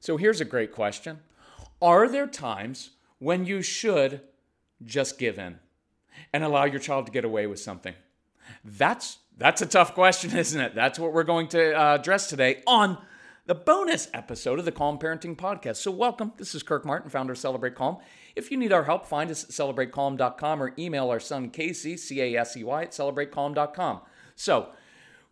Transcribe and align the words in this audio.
So 0.00 0.16
here's 0.16 0.40
a 0.40 0.46
great 0.46 0.72
question 0.72 1.20
Are 1.80 2.08
there 2.08 2.26
times 2.26 2.90
when 3.18 3.44
you 3.44 3.62
should 3.62 4.22
just 4.82 5.18
give 5.18 5.38
in 5.38 5.58
and 6.32 6.42
allow 6.42 6.64
your 6.64 6.80
child 6.80 7.06
to 7.06 7.12
get 7.12 7.24
away 7.24 7.46
with 7.46 7.60
something? 7.60 7.94
That's 8.64 9.18
that's 9.36 9.60
a 9.62 9.66
tough 9.66 9.94
question, 9.94 10.36
isn't 10.36 10.60
it? 10.60 10.74
That's 10.74 10.98
what 10.98 11.12
we're 11.12 11.22
going 11.22 11.48
to 11.48 11.78
uh, 11.78 11.96
address 11.96 12.28
today 12.28 12.62
on 12.66 12.96
the 13.44 13.54
bonus 13.54 14.08
episode 14.14 14.58
of 14.58 14.64
the 14.64 14.72
Calm 14.72 14.98
Parenting 14.98 15.36
Podcast. 15.36 15.76
So, 15.76 15.90
welcome. 15.90 16.32
This 16.38 16.54
is 16.54 16.62
Kirk 16.62 16.86
Martin, 16.86 17.10
founder 17.10 17.32
of 17.34 17.38
Celebrate 17.38 17.74
Calm. 17.74 17.98
If 18.34 18.50
you 18.50 18.56
need 18.56 18.72
our 18.72 18.84
help, 18.84 19.06
find 19.06 19.30
us 19.30 19.44
at 19.44 19.50
celebratecalm.com 19.50 20.62
or 20.62 20.72
email 20.78 21.10
our 21.10 21.20
son 21.20 21.50
Casey, 21.50 21.98
C 21.98 22.22
A 22.22 22.40
S 22.40 22.56
E 22.56 22.64
Y, 22.64 22.82
at 22.82 22.92
celebratecalm.com. 22.92 24.00
So, 24.34 24.70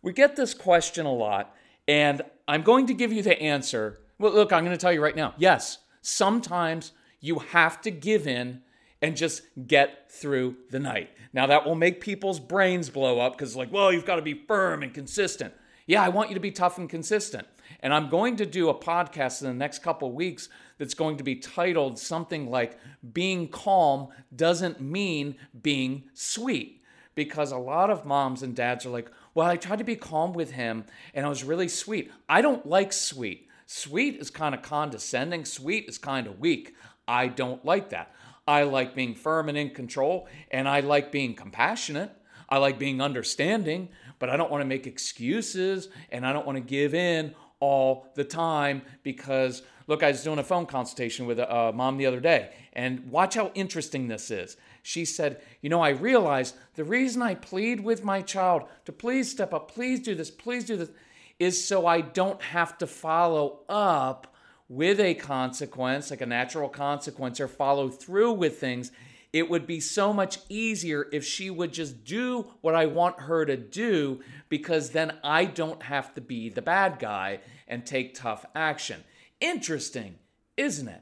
we 0.03 0.13
get 0.13 0.35
this 0.35 0.53
question 0.53 1.07
a 1.07 1.13
lot, 1.13 1.55
and 1.87 2.21
I'm 2.47 2.61
going 2.61 2.85
to 2.85 2.93
give 2.93 3.11
you 3.11 3.23
the 3.23 3.41
answer 3.41 3.99
well, 4.19 4.33
look, 4.33 4.53
I'm 4.53 4.63
going 4.63 4.77
to 4.77 4.81
tell 4.81 4.93
you 4.93 5.01
right 5.01 5.15
now. 5.15 5.33
Yes, 5.37 5.79
sometimes 6.01 6.91
you 7.21 7.39
have 7.39 7.81
to 7.81 7.91
give 7.91 8.27
in 8.27 8.61
and 9.01 9.15
just 9.15 9.41
get 9.65 10.11
through 10.11 10.57
the 10.69 10.79
night. 10.79 11.09
Now, 11.31 11.47
that 11.47 11.65
will 11.65 11.75
make 11.75 12.01
people's 12.01 12.39
brains 12.39 12.89
blow 12.89 13.19
up 13.19 13.37
because, 13.37 13.55
like, 13.55 13.71
well, 13.71 13.93
you've 13.93 14.05
got 14.05 14.17
to 14.17 14.21
be 14.21 14.33
firm 14.33 14.83
and 14.83 14.93
consistent. 14.93 15.53
Yeah, 15.85 16.03
I 16.03 16.09
want 16.09 16.29
you 16.29 16.35
to 16.35 16.41
be 16.41 16.51
tough 16.51 16.77
and 16.77 16.89
consistent. 16.89 17.47
And 17.81 17.93
I'm 17.93 18.09
going 18.09 18.35
to 18.37 18.45
do 18.45 18.69
a 18.69 18.73
podcast 18.73 19.41
in 19.41 19.47
the 19.47 19.53
next 19.53 19.79
couple 19.79 20.11
weeks 20.11 20.49
that's 20.77 20.93
going 20.93 21.17
to 21.17 21.23
be 21.23 21.35
titled 21.35 21.97
something 21.97 22.49
like 22.49 22.77
Being 23.13 23.47
Calm 23.47 24.09
Doesn't 24.35 24.81
Mean 24.81 25.35
Being 25.61 26.03
Sweet. 26.13 26.83
Because 27.15 27.51
a 27.51 27.57
lot 27.57 27.89
of 27.89 28.05
moms 28.05 28.43
and 28.43 28.55
dads 28.55 28.85
are 28.85 28.89
like, 28.89 29.11
well, 29.33 29.47
I 29.47 29.57
tried 29.57 29.79
to 29.79 29.83
be 29.83 29.95
calm 29.95 30.33
with 30.33 30.51
him 30.51 30.85
and 31.13 31.25
I 31.25 31.29
was 31.29 31.43
really 31.43 31.67
sweet. 31.67 32.11
I 32.27 32.41
don't 32.41 32.65
like 32.65 32.93
sweet. 32.93 33.48
Sweet 33.71 34.15
is 34.15 34.31
kind 34.31 34.55
of 34.55 34.63
condescending, 34.63 35.45
sweet 35.45 35.87
is 35.87 35.99
kind 35.99 36.25
of 36.25 36.39
weak. 36.39 36.73
I 37.07 37.27
don't 37.27 37.63
like 37.63 37.91
that. 37.91 38.11
I 38.47 38.63
like 38.63 38.95
being 38.95 39.13
firm 39.13 39.47
and 39.47 39.55
in 39.55 39.69
control, 39.69 40.27
and 40.49 40.67
I 40.67 40.79
like 40.79 41.11
being 41.11 41.35
compassionate. 41.35 42.11
I 42.49 42.57
like 42.57 42.79
being 42.79 42.99
understanding, 42.99 43.89
but 44.17 44.27
I 44.27 44.37
don't 44.37 44.49
want 44.49 44.61
to 44.61 44.67
make 44.67 44.87
excuses 44.87 45.89
and 46.11 46.25
I 46.25 46.33
don't 46.33 46.47
want 46.47 46.55
to 46.55 46.63
give 46.63 46.95
in 46.95 47.35
all 47.59 48.07
the 48.15 48.23
time 48.23 48.81
because, 49.03 49.61
look, 49.85 50.01
I 50.01 50.07
was 50.07 50.23
doing 50.23 50.39
a 50.39 50.43
phone 50.43 50.65
consultation 50.65 51.27
with 51.27 51.37
a, 51.37 51.55
a 51.55 51.71
mom 51.71 51.97
the 51.97 52.07
other 52.07 52.19
day, 52.19 52.49
and 52.73 53.07
watch 53.11 53.35
how 53.35 53.51
interesting 53.53 54.07
this 54.07 54.31
is. 54.31 54.57
She 54.81 55.05
said, 55.05 55.43
You 55.61 55.69
know, 55.69 55.81
I 55.81 55.89
realized 55.89 56.55
the 56.73 56.83
reason 56.83 57.21
I 57.21 57.35
plead 57.35 57.81
with 57.81 58.03
my 58.03 58.23
child 58.23 58.63
to 58.85 58.91
please 58.91 59.29
step 59.29 59.53
up, 59.53 59.69
please 59.69 59.99
do 59.99 60.15
this, 60.15 60.31
please 60.31 60.65
do 60.65 60.75
this 60.75 60.89
is 61.39 61.65
so 61.65 61.87
I 61.87 62.01
don't 62.01 62.41
have 62.41 62.77
to 62.79 62.87
follow 62.87 63.61
up 63.69 64.35
with 64.67 64.99
a 64.99 65.15
consequence, 65.15 66.11
like 66.11 66.21
a 66.21 66.25
natural 66.25 66.69
consequence, 66.69 67.39
or 67.39 67.47
follow 67.47 67.89
through 67.89 68.33
with 68.33 68.59
things. 68.59 68.91
It 69.31 69.49
would 69.49 69.65
be 69.65 69.79
so 69.79 70.11
much 70.11 70.39
easier 70.49 71.07
if 71.11 71.23
she 71.23 71.49
would 71.49 71.71
just 71.71 72.03
do 72.03 72.47
what 72.61 72.75
I 72.75 72.87
want 72.87 73.21
her 73.21 73.45
to 73.45 73.55
do 73.55 74.21
because 74.49 74.89
then 74.89 75.17
I 75.23 75.45
don't 75.45 75.83
have 75.83 76.13
to 76.15 76.21
be 76.21 76.49
the 76.49 76.61
bad 76.61 76.99
guy 76.99 77.39
and 77.67 77.85
take 77.85 78.15
tough 78.15 78.45
action. 78.55 79.03
Interesting, 79.39 80.15
isn't 80.57 80.87
it? 80.87 81.01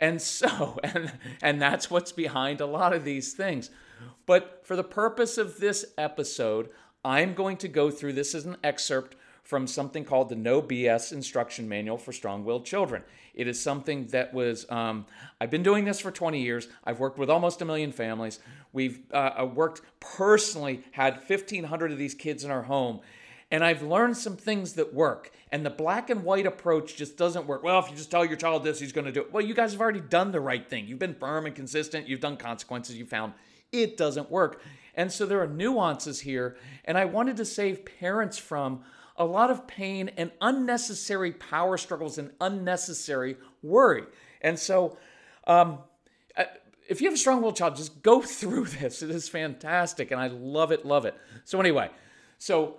And 0.00 0.20
so, 0.20 0.78
and, 0.84 1.12
and 1.42 1.62
that's 1.62 1.90
what's 1.90 2.12
behind 2.12 2.60
a 2.60 2.66
lot 2.66 2.92
of 2.92 3.04
these 3.04 3.32
things. 3.34 3.70
But 4.26 4.62
for 4.64 4.76
the 4.76 4.84
purpose 4.84 5.38
of 5.38 5.58
this 5.58 5.84
episode, 5.96 6.70
I'm 7.04 7.34
going 7.34 7.56
to 7.58 7.68
go 7.68 7.90
through 7.90 8.14
this 8.14 8.34
as 8.34 8.46
an 8.46 8.56
excerpt 8.62 9.16
from 9.42 9.66
something 9.66 10.04
called 10.04 10.28
the 10.28 10.36
No 10.36 10.62
BS 10.62 11.12
Instruction 11.12 11.68
Manual 11.68 11.98
for 11.98 12.12
Strong 12.12 12.44
Willed 12.44 12.64
Children. 12.64 13.02
It 13.34 13.46
is 13.46 13.60
something 13.62 14.06
that 14.08 14.34
was, 14.34 14.70
um, 14.70 15.06
I've 15.40 15.50
been 15.50 15.62
doing 15.62 15.84
this 15.84 16.00
for 16.00 16.10
20 16.10 16.40
years. 16.40 16.68
I've 16.84 17.00
worked 17.00 17.18
with 17.18 17.30
almost 17.30 17.62
a 17.62 17.64
million 17.64 17.92
families. 17.92 18.40
We've 18.72 19.00
uh, 19.12 19.48
worked 19.52 19.82
personally, 20.00 20.82
had 20.92 21.14
1,500 21.14 21.92
of 21.92 21.98
these 21.98 22.14
kids 22.14 22.44
in 22.44 22.50
our 22.50 22.62
home. 22.62 23.00
And 23.52 23.64
I've 23.64 23.82
learned 23.82 24.16
some 24.16 24.36
things 24.36 24.74
that 24.74 24.94
work. 24.94 25.32
And 25.50 25.66
the 25.66 25.70
black 25.70 26.08
and 26.10 26.22
white 26.22 26.46
approach 26.46 26.96
just 26.96 27.16
doesn't 27.16 27.46
work. 27.46 27.64
Well, 27.64 27.80
if 27.80 27.90
you 27.90 27.96
just 27.96 28.10
tell 28.10 28.24
your 28.24 28.36
child 28.36 28.62
this, 28.62 28.78
he's 28.78 28.92
going 28.92 29.06
to 29.06 29.12
do 29.12 29.22
it. 29.22 29.32
Well, 29.32 29.44
you 29.44 29.54
guys 29.54 29.72
have 29.72 29.80
already 29.80 30.00
done 30.00 30.30
the 30.30 30.40
right 30.40 30.68
thing. 30.68 30.86
You've 30.86 31.00
been 31.00 31.14
firm 31.14 31.46
and 31.46 31.54
consistent. 31.54 32.08
You've 32.08 32.20
done 32.20 32.36
consequences. 32.36 32.96
You 32.96 33.06
found 33.06 33.32
it 33.72 33.96
doesn't 33.96 34.30
work. 34.30 34.62
And 34.94 35.10
so 35.10 35.26
there 35.26 35.40
are 35.40 35.46
nuances 35.48 36.20
here. 36.20 36.56
And 36.84 36.96
I 36.96 37.04
wanted 37.04 37.36
to 37.38 37.44
save 37.44 37.84
parents 37.84 38.38
from 38.38 38.82
a 39.20 39.24
lot 39.24 39.50
of 39.50 39.66
pain 39.66 40.10
and 40.16 40.32
unnecessary 40.40 41.30
power 41.30 41.76
struggles 41.76 42.16
and 42.16 42.30
unnecessary 42.40 43.36
worry. 43.62 44.04
And 44.40 44.58
so, 44.58 44.96
um, 45.46 45.80
if 46.88 47.00
you 47.00 47.06
have 47.06 47.14
a 47.14 47.18
strong 47.18 47.42
willed 47.42 47.54
child, 47.54 47.76
just 47.76 48.02
go 48.02 48.20
through 48.38 48.64
this. 48.64 49.02
It 49.02 49.10
is 49.10 49.28
fantastic, 49.28 50.10
and 50.10 50.20
I 50.20 50.28
love 50.28 50.72
it, 50.72 50.86
love 50.86 51.04
it. 51.04 51.14
So, 51.44 51.60
anyway, 51.60 51.90
so 52.38 52.78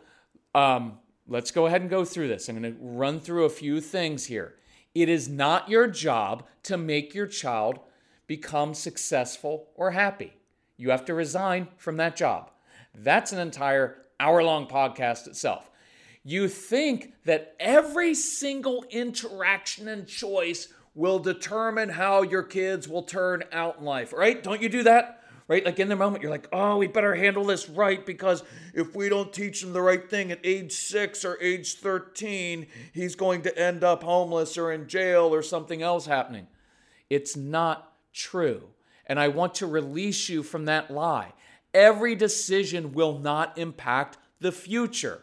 um, 0.56 0.98
let's 1.27 1.51
go 1.51 1.68
ahead 1.68 1.81
and 1.81 1.89
go 1.89 2.04
through 2.04 2.27
this. 2.27 2.50
I'm 2.50 2.60
going 2.60 2.74
to 2.74 2.80
run 2.81 3.19
through 3.19 3.45
a 3.45 3.50
few 3.50 3.80
things 3.80 4.25
here. 4.25 4.56
It 4.95 5.10
is 5.10 5.30
not 5.30 5.69
your 5.69 5.88
job 5.88 6.48
to 6.63 6.75
make 6.75 7.13
your 7.13 7.27
child 7.27 7.80
become 8.25 8.74
successful 8.74 9.69
or 9.75 9.92
happy. 9.92 10.33
You 10.75 10.89
have 10.89 11.06
to 11.06 11.13
resign 11.13 11.68
from 11.77 11.98
that 11.98 12.16
job. 12.16 12.50
That's 12.95 13.31
an 13.31 13.39
entire 13.39 13.98
hour 14.19 14.44
long 14.44 14.68
podcast 14.68 15.27
itself 15.27 15.70
you 16.23 16.47
think 16.47 17.13
that 17.25 17.56
every 17.59 18.13
single 18.13 18.85
interaction 18.89 19.88
and 19.88 20.07
choice 20.07 20.68
will 20.94 21.19
determine 21.19 21.89
how 21.89 22.21
your 22.21 22.44
kids 22.44 22.88
will 22.88 23.03
turn 23.03 23.44
out 23.51 23.79
in 23.79 23.85
life, 23.85 24.13
right? 24.13 24.44
Don't 24.44 24.62
you 24.62 24.69
do 24.69 24.83
that? 24.83 25.21
right? 25.51 25.65
Like 25.65 25.79
in 25.79 25.89
the 25.89 25.97
moment, 25.97 26.23
you're 26.23 26.31
like, 26.31 26.47
oh, 26.53 26.77
we 26.77 26.88
better 26.88 27.13
handle 27.13 27.44
this 27.44 27.68
right 27.68 28.06
because 28.06 28.41
if 28.73 28.95
we 28.95 29.09
don't 29.09 29.33
teach 29.33 29.62
him 29.62 29.73
the 29.73 29.81
right 29.81 30.09
thing 30.09 30.31
at 30.31 30.39
age 30.45 30.71
six 30.71 31.25
or 31.25 31.38
age 31.41 31.75
13, 31.75 32.68
he's 32.94 33.15
going 33.15 33.41
to 33.41 33.59
end 33.59 33.83
up 33.83 34.01
homeless 34.01 34.57
or 34.57 34.71
in 34.71 34.88
jail 34.88 35.25
or 35.25 35.41
something 35.41 35.81
else 35.81 36.06
happening. 36.06 36.47
It's 37.09 37.35
not 37.35 37.91
true. 38.13 38.69
And 39.06 39.19
I 39.19 39.27
want 39.27 39.56
to 39.56 39.68
release 39.68 40.29
you 40.29 40.41
from 40.41 40.63
that 40.65 40.89
lie. 40.89 41.33
Every 41.73 42.15
decision 42.15 42.94
will 42.94 43.19
not 43.19 43.57
impact 43.57 44.18
the 44.39 44.53
future. 44.53 45.21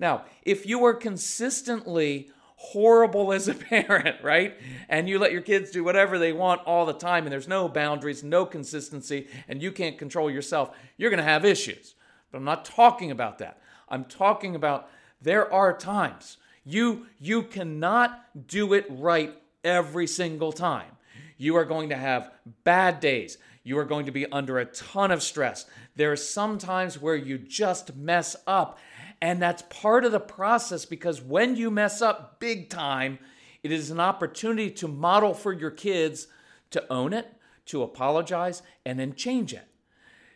Now, 0.00 0.24
if 0.42 0.66
you 0.66 0.84
are 0.86 0.94
consistently 0.94 2.30
horrible 2.56 3.32
as 3.32 3.46
a 3.48 3.54
parent, 3.70 4.22
right? 4.22 4.54
And 4.88 5.08
you 5.08 5.18
let 5.18 5.32
your 5.32 5.42
kids 5.42 5.70
do 5.70 5.84
whatever 5.84 6.18
they 6.18 6.32
want 6.32 6.62
all 6.66 6.84
the 6.86 6.92
time 6.92 7.24
and 7.24 7.32
there's 7.32 7.48
no 7.48 7.68
boundaries, 7.68 8.24
no 8.24 8.44
consistency, 8.44 9.28
and 9.46 9.62
you 9.62 9.70
can't 9.70 9.98
control 9.98 10.30
yourself, 10.30 10.76
you're 10.96 11.10
going 11.10 11.18
to 11.18 11.24
have 11.24 11.44
issues. 11.44 11.94
But 12.32 12.38
I'm 12.38 12.44
not 12.44 12.64
talking 12.64 13.10
about 13.10 13.38
that. 13.38 13.60
I'm 13.88 14.04
talking 14.04 14.56
about 14.56 14.88
there 15.22 15.52
are 15.52 15.76
times 15.76 16.38
you 16.64 17.06
you 17.18 17.42
cannot 17.42 18.46
do 18.46 18.74
it 18.74 18.86
right 18.88 19.34
every 19.64 20.06
single 20.06 20.52
time. 20.52 20.96
You 21.38 21.56
are 21.56 21.64
going 21.64 21.88
to 21.88 21.96
have 21.96 22.30
bad 22.64 23.00
days. 23.00 23.38
You 23.62 23.78
are 23.78 23.84
going 23.84 24.06
to 24.06 24.12
be 24.12 24.30
under 24.30 24.58
a 24.58 24.66
ton 24.66 25.10
of 25.10 25.22
stress. 25.22 25.66
There 25.96 26.12
are 26.12 26.16
some 26.16 26.58
times 26.58 27.00
where 27.00 27.16
you 27.16 27.38
just 27.38 27.96
mess 27.96 28.36
up 28.46 28.78
and 29.20 29.40
that's 29.40 29.62
part 29.68 30.04
of 30.04 30.12
the 30.12 30.20
process 30.20 30.84
because 30.84 31.20
when 31.20 31.56
you 31.56 31.70
mess 31.70 32.00
up 32.00 32.40
big 32.40 32.70
time, 32.70 33.18
it 33.62 33.70
is 33.70 33.90
an 33.90 34.00
opportunity 34.00 34.70
to 34.70 34.88
model 34.88 35.34
for 35.34 35.52
your 35.52 35.70
kids 35.70 36.26
to 36.70 36.90
own 36.90 37.12
it, 37.12 37.28
to 37.66 37.82
apologize, 37.82 38.62
and 38.86 38.98
then 38.98 39.14
change 39.14 39.52
it. 39.52 39.66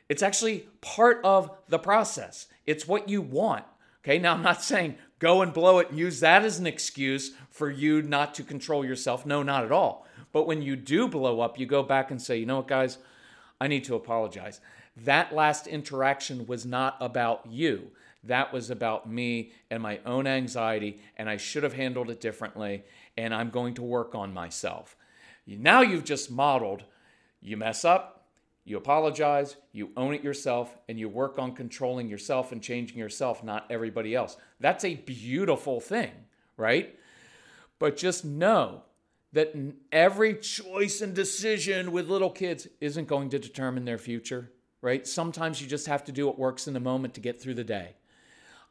It's 0.08 0.22
actually 0.22 0.68
part 0.80 1.20
of 1.24 1.50
the 1.68 1.78
process. 1.78 2.46
It's 2.66 2.86
what 2.86 3.08
you 3.08 3.22
want. 3.22 3.64
Okay, 4.04 4.18
now 4.18 4.34
I'm 4.34 4.42
not 4.42 4.62
saying 4.62 4.96
go 5.18 5.40
and 5.40 5.54
blow 5.54 5.78
it 5.78 5.88
and 5.88 5.98
use 5.98 6.20
that 6.20 6.44
as 6.44 6.58
an 6.58 6.66
excuse 6.66 7.32
for 7.48 7.70
you 7.70 8.02
not 8.02 8.34
to 8.34 8.42
control 8.42 8.84
yourself. 8.84 9.24
No, 9.24 9.42
not 9.42 9.64
at 9.64 9.72
all. 9.72 10.06
But 10.32 10.46
when 10.46 10.60
you 10.60 10.76
do 10.76 11.08
blow 11.08 11.40
up, 11.40 11.58
you 11.58 11.64
go 11.64 11.82
back 11.82 12.10
and 12.10 12.20
say, 12.20 12.36
you 12.36 12.44
know 12.44 12.56
what, 12.56 12.68
guys, 12.68 12.98
I 13.64 13.66
need 13.66 13.84
to 13.84 13.94
apologize. 13.94 14.60
That 14.94 15.34
last 15.34 15.66
interaction 15.66 16.46
was 16.46 16.66
not 16.66 16.98
about 17.00 17.46
you. 17.48 17.92
That 18.22 18.52
was 18.52 18.68
about 18.68 19.10
me 19.10 19.52
and 19.70 19.82
my 19.82 20.00
own 20.04 20.26
anxiety, 20.26 21.00
and 21.16 21.30
I 21.30 21.38
should 21.38 21.62
have 21.62 21.72
handled 21.72 22.10
it 22.10 22.20
differently, 22.20 22.84
and 23.16 23.34
I'm 23.34 23.48
going 23.48 23.72
to 23.74 23.82
work 23.82 24.14
on 24.14 24.34
myself. 24.34 24.96
Now 25.46 25.80
you've 25.80 26.04
just 26.04 26.30
modeled 26.30 26.84
you 27.40 27.56
mess 27.56 27.86
up, 27.86 28.26
you 28.66 28.76
apologize, 28.76 29.56
you 29.72 29.92
own 29.96 30.12
it 30.12 30.22
yourself, 30.22 30.76
and 30.86 30.98
you 30.98 31.08
work 31.08 31.38
on 31.38 31.54
controlling 31.54 32.08
yourself 32.08 32.52
and 32.52 32.62
changing 32.62 32.98
yourself, 32.98 33.42
not 33.42 33.66
everybody 33.70 34.14
else. 34.14 34.36
That's 34.60 34.84
a 34.84 34.94
beautiful 34.94 35.80
thing, 35.80 36.12
right? 36.58 36.98
But 37.78 37.96
just 37.96 38.26
know 38.26 38.82
that 39.34 39.52
every 39.92 40.36
choice 40.36 41.00
and 41.00 41.12
decision 41.12 41.92
with 41.92 42.08
little 42.08 42.30
kids 42.30 42.66
isn't 42.80 43.08
going 43.08 43.28
to 43.30 43.38
determine 43.38 43.84
their 43.84 43.98
future, 43.98 44.50
right? 44.80 45.06
Sometimes 45.06 45.60
you 45.60 45.66
just 45.66 45.86
have 45.86 46.04
to 46.04 46.12
do 46.12 46.26
what 46.26 46.38
works 46.38 46.66
in 46.66 46.74
the 46.74 46.80
moment 46.80 47.14
to 47.14 47.20
get 47.20 47.42
through 47.42 47.54
the 47.54 47.64
day. 47.64 47.96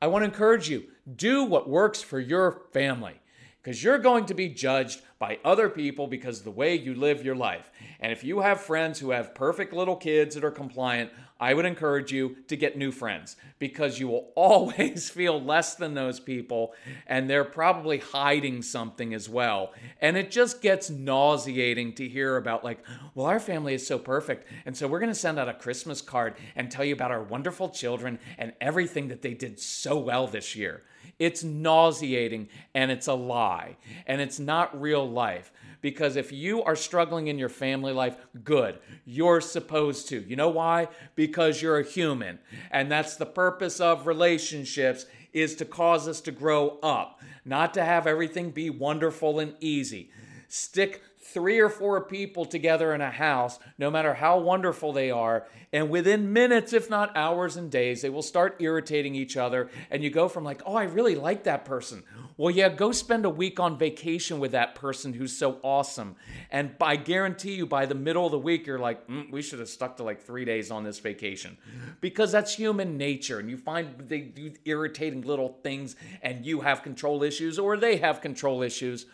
I 0.01 0.07
want 0.07 0.23
to 0.23 0.25
encourage 0.25 0.69
you 0.69 0.85
do 1.15 1.43
what 1.43 1.69
works 1.69 2.01
for 2.01 2.19
your 2.19 2.63
family 2.71 3.19
because 3.63 3.81
you're 3.81 3.97
going 3.97 4.25
to 4.25 4.33
be 4.33 4.49
judged 4.49 5.01
by 5.19 5.39
other 5.45 5.69
people 5.69 6.05
because 6.05 6.39
of 6.39 6.43
the 6.43 6.51
way 6.51 6.75
you 6.75 6.93
live 6.93 7.23
your 7.23 7.35
life. 7.35 7.71
And 8.01 8.11
if 8.11 8.21
you 8.21 8.41
have 8.41 8.59
friends 8.59 8.99
who 8.99 9.11
have 9.11 9.33
perfect 9.33 9.71
little 9.71 9.95
kids 9.95 10.35
that 10.35 10.43
are 10.43 10.51
compliant, 10.51 11.11
I 11.39 11.53
would 11.53 11.65
encourage 11.65 12.11
you 12.11 12.35
to 12.49 12.57
get 12.57 12.77
new 12.77 12.91
friends 12.91 13.37
because 13.59 13.99
you 13.99 14.09
will 14.09 14.31
always 14.35 15.09
feel 15.09 15.41
less 15.41 15.75
than 15.75 15.93
those 15.93 16.19
people 16.19 16.73
and 17.07 17.29
they're 17.29 17.45
probably 17.45 17.99
hiding 17.99 18.61
something 18.61 19.13
as 19.13 19.29
well. 19.29 19.71
And 20.01 20.17
it 20.17 20.29
just 20.29 20.61
gets 20.61 20.89
nauseating 20.89 21.93
to 21.93 22.07
hear 22.07 22.35
about, 22.35 22.65
like, 22.65 22.85
well, 23.15 23.27
our 23.27 23.39
family 23.39 23.73
is 23.75 23.87
so 23.87 23.97
perfect. 23.97 24.45
And 24.65 24.75
so 24.75 24.89
we're 24.89 24.99
going 24.99 25.07
to 25.07 25.15
send 25.15 25.39
out 25.39 25.47
a 25.47 25.53
Christmas 25.53 26.01
card 26.01 26.35
and 26.57 26.69
tell 26.69 26.83
you 26.83 26.93
about 26.93 27.11
our 27.11 27.23
wonderful 27.23 27.69
children 27.69 28.19
and 28.37 28.51
everything 28.59 29.07
that 29.07 29.21
they 29.21 29.33
did 29.33 29.57
so 29.57 29.97
well 29.97 30.27
this 30.27 30.53
year. 30.53 30.83
It's 31.23 31.41
nauseating 31.41 32.49
and 32.73 32.91
it's 32.91 33.07
a 33.07 33.13
lie 33.13 33.77
and 34.07 34.19
it's 34.19 34.39
not 34.39 34.79
real 34.79 35.09
life. 35.09 35.53
Because 35.79 36.17
if 36.17 36.33
you 36.33 36.63
are 36.63 36.75
struggling 36.75 37.27
in 37.27 37.39
your 37.39 37.47
family 37.47 37.93
life, 37.93 38.17
good. 38.43 38.79
You're 39.05 39.39
supposed 39.39 40.09
to. 40.09 40.19
You 40.19 40.35
know 40.35 40.49
why? 40.49 40.89
Because 41.15 41.61
you're 41.61 41.79
a 41.79 41.85
human. 41.85 42.39
And 42.71 42.91
that's 42.91 43.15
the 43.15 43.25
purpose 43.25 43.79
of 43.79 44.05
relationships 44.05 45.05
is 45.31 45.55
to 45.55 45.65
cause 45.65 46.09
us 46.09 46.19
to 46.21 46.31
grow 46.31 46.77
up, 46.83 47.21
not 47.45 47.73
to 47.75 47.85
have 47.85 48.05
everything 48.05 48.51
be 48.51 48.69
wonderful 48.69 49.39
and 49.39 49.55
easy. 49.61 50.11
Stick 50.49 51.03
three 51.33 51.59
or 51.59 51.69
four 51.69 52.01
people 52.01 52.45
together 52.45 52.93
in 52.93 53.01
a 53.01 53.11
house, 53.11 53.59
no 53.77 53.89
matter 53.89 54.13
how 54.13 54.39
wonderful 54.39 54.93
they 54.93 55.11
are, 55.11 55.47
and 55.73 55.89
within 55.89 56.31
minutes, 56.31 56.71
if 56.71 56.87
not 56.87 57.17
hours 57.17 57.57
and 57.57 57.71
days, 57.71 58.03
they 58.03 58.09
will 58.09 58.21
start 58.21 58.57
irritating 58.59 59.15
each 59.15 59.35
other. 59.35 59.71
And 59.89 60.03
you 60.03 60.11
go 60.11 60.29
from 60.29 60.43
like, 60.43 60.61
oh, 60.67 60.75
I 60.75 60.83
really 60.83 61.15
like 61.15 61.45
that 61.45 61.65
person. 61.65 62.03
Well, 62.37 62.51
yeah, 62.51 62.69
go 62.69 62.91
spend 62.91 63.25
a 63.25 63.29
week 63.29 63.59
on 63.59 63.79
vacation 63.79 64.39
with 64.39 64.51
that 64.51 64.75
person 64.75 65.13
who's 65.13 65.35
so 65.35 65.57
awesome. 65.63 66.15
And 66.51 66.75
I 66.79 66.95
guarantee 66.95 67.55
you, 67.55 67.65
by 67.65 67.87
the 67.87 67.95
middle 67.95 68.25
of 68.25 68.31
the 68.31 68.37
week, 68.37 68.67
you're 68.67 68.77
like, 68.77 69.07
mm, 69.07 69.31
we 69.31 69.41
should 69.41 69.57
have 69.57 69.69
stuck 69.69 69.97
to 69.97 70.03
like 70.03 70.21
three 70.21 70.45
days 70.45 70.69
on 70.69 70.83
this 70.83 70.99
vacation. 70.99 71.57
Because 72.01 72.31
that's 72.31 72.53
human 72.53 72.95
nature. 72.95 73.39
And 73.39 73.49
you 73.49 73.57
find 73.57 73.95
they 74.07 74.21
do 74.21 74.53
irritating 74.65 75.21
little 75.23 75.57
things, 75.63 75.95
and 76.21 76.45
you 76.45 76.61
have 76.61 76.83
control 76.83 77.23
issues, 77.23 77.57
or 77.57 77.77
they 77.77 77.97
have 77.97 78.21
control 78.21 78.61
issues. 78.61 79.07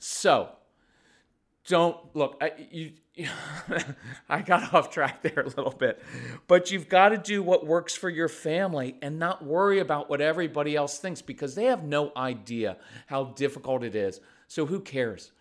So, 0.00 0.50
don't 1.66 1.96
look 2.14 2.36
I, 2.40 2.52
you, 2.70 2.92
I 4.28 4.40
got 4.40 4.72
off 4.72 4.90
track 4.90 5.22
there 5.22 5.40
a 5.40 5.48
little 5.48 5.74
bit 5.76 6.02
but 6.46 6.70
you've 6.70 6.88
got 6.88 7.10
to 7.10 7.18
do 7.18 7.42
what 7.42 7.66
works 7.66 7.94
for 7.94 8.08
your 8.08 8.28
family 8.28 8.96
and 9.02 9.18
not 9.18 9.44
worry 9.44 9.78
about 9.78 10.08
what 10.08 10.20
everybody 10.20 10.76
else 10.76 10.98
thinks 10.98 11.22
because 11.22 11.54
they 11.54 11.64
have 11.66 11.84
no 11.84 12.12
idea 12.16 12.76
how 13.06 13.24
difficult 13.24 13.84
it 13.84 13.94
is. 13.94 14.20
So 14.48 14.66
who 14.66 14.80
cares? 14.80 15.32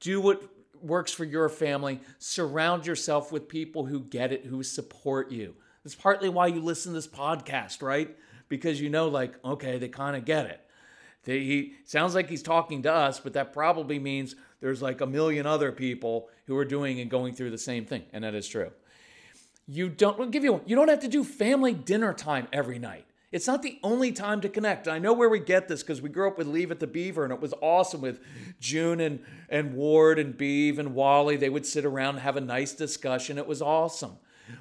Do 0.00 0.20
what 0.20 0.42
works 0.80 1.12
for 1.12 1.24
your 1.24 1.48
family. 1.48 2.00
Surround 2.18 2.86
yourself 2.86 3.32
with 3.32 3.48
people 3.48 3.86
who 3.86 4.00
get 4.00 4.32
it 4.32 4.46
who 4.46 4.62
support 4.62 5.30
you. 5.30 5.54
That's 5.84 5.94
partly 5.94 6.28
why 6.28 6.48
you 6.48 6.60
listen 6.60 6.92
to 6.92 6.98
this 6.98 7.08
podcast 7.08 7.82
right? 7.82 8.16
Because 8.48 8.80
you 8.80 8.90
know 8.90 9.08
like 9.08 9.34
okay 9.44 9.78
they 9.78 9.88
kind 9.88 10.16
of 10.16 10.24
get 10.24 10.46
it. 10.46 10.60
They, 11.24 11.40
he 11.40 11.74
sounds 11.84 12.14
like 12.14 12.28
he's 12.28 12.42
talking 12.42 12.82
to 12.82 12.92
us 12.92 13.20
but 13.20 13.34
that 13.34 13.52
probably 13.52 13.98
means 13.98 14.34
there's 14.60 14.82
like 14.82 15.00
a 15.00 15.06
million 15.06 15.46
other 15.46 15.72
people 15.72 16.28
who 16.46 16.56
are 16.56 16.64
doing 16.64 17.00
and 17.00 17.10
going 17.10 17.34
through 17.34 17.50
the 17.50 17.58
same 17.58 17.84
thing, 17.84 18.04
and 18.12 18.24
that 18.24 18.34
is 18.34 18.48
true. 18.48 18.70
You 19.66 19.88
don't 19.88 20.18
I'll 20.20 20.28
give 20.28 20.44
you 20.44 20.54
one. 20.54 20.62
you 20.66 20.76
don't 20.76 20.88
have 20.88 21.00
to 21.00 21.08
do 21.08 21.22
family 21.24 21.74
dinner 21.74 22.14
time 22.14 22.48
every 22.52 22.78
night. 22.78 23.04
It's 23.30 23.46
not 23.46 23.62
the 23.62 23.78
only 23.82 24.12
time 24.12 24.40
to 24.40 24.48
connect. 24.48 24.88
I 24.88 24.98
know 24.98 25.12
where 25.12 25.28
we 25.28 25.38
get 25.38 25.68
this 25.68 25.82
because 25.82 26.00
we 26.00 26.08
grew 26.08 26.28
up 26.28 26.38
with 26.38 26.46
Leave 26.46 26.70
It 26.70 26.80
to 26.80 26.86
Beaver, 26.86 27.24
and 27.24 27.32
it 27.32 27.40
was 27.40 27.52
awesome 27.60 28.00
with 28.00 28.20
June 28.58 29.00
and, 29.00 29.22
and 29.50 29.74
Ward 29.74 30.18
and 30.18 30.36
Beav 30.36 30.78
and 30.78 30.94
Wally. 30.94 31.36
They 31.36 31.50
would 31.50 31.66
sit 31.66 31.84
around 31.84 32.14
and 32.14 32.20
have 32.20 32.38
a 32.38 32.40
nice 32.40 32.72
discussion. 32.72 33.36
It 33.36 33.46
was 33.46 33.60
awesome. 33.60 34.16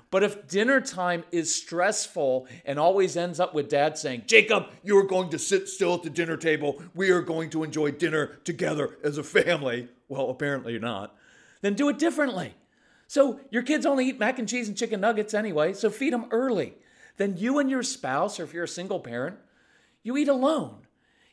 But 0.10 0.24
if 0.24 0.48
dinner 0.48 0.82
time 0.82 1.24
is 1.32 1.54
stressful 1.54 2.48
and 2.66 2.80
always 2.80 3.18
ends 3.18 3.40
up 3.40 3.54
with 3.54 3.70
dad 3.70 3.98
saying, 3.98 4.24
Jacob, 4.26 4.68
you 4.84 4.98
are 4.98 5.04
going 5.04 5.30
to 5.30 5.40
sit 5.40 5.68
still 5.68 5.96
at 5.96 6.04
the 6.04 6.10
dinner 6.10 6.38
table. 6.38 6.82
We 6.94 7.12
are 7.12 7.22
going 7.22 7.50
to 7.52 7.64
enjoy 7.64 7.92
dinner 7.92 8.38
together 8.44 8.98
as 9.04 9.18
a 9.18 9.24
family. 9.24 9.90
Well, 10.08 10.30
apparently 10.30 10.74
you're 10.74 10.82
not. 10.82 11.16
Then 11.62 11.74
do 11.74 11.90
it 11.90 12.00
differently. 12.00 12.54
So 13.08 13.40
your 13.50 13.64
kids 13.64 13.86
only 13.86 14.08
eat 14.08 14.20
mac 14.20 14.38
and 14.40 14.48
cheese 14.48 14.68
and 14.68 14.78
chicken 14.78 15.02
nuggets 15.02 15.34
anyway, 15.34 15.74
so 15.74 15.90
feed 15.90 16.14
them 16.14 16.26
early. 16.32 16.74
Then 17.18 17.38
you 17.38 17.58
and 17.58 17.70
your 17.70 17.84
spouse, 17.84 18.40
or 18.40 18.44
if 18.44 18.54
you're 18.54 18.66
a 18.66 18.68
single 18.68 19.00
parent, 19.00 19.38
you 20.04 20.18
eat 20.18 20.28
alone. 20.28 20.88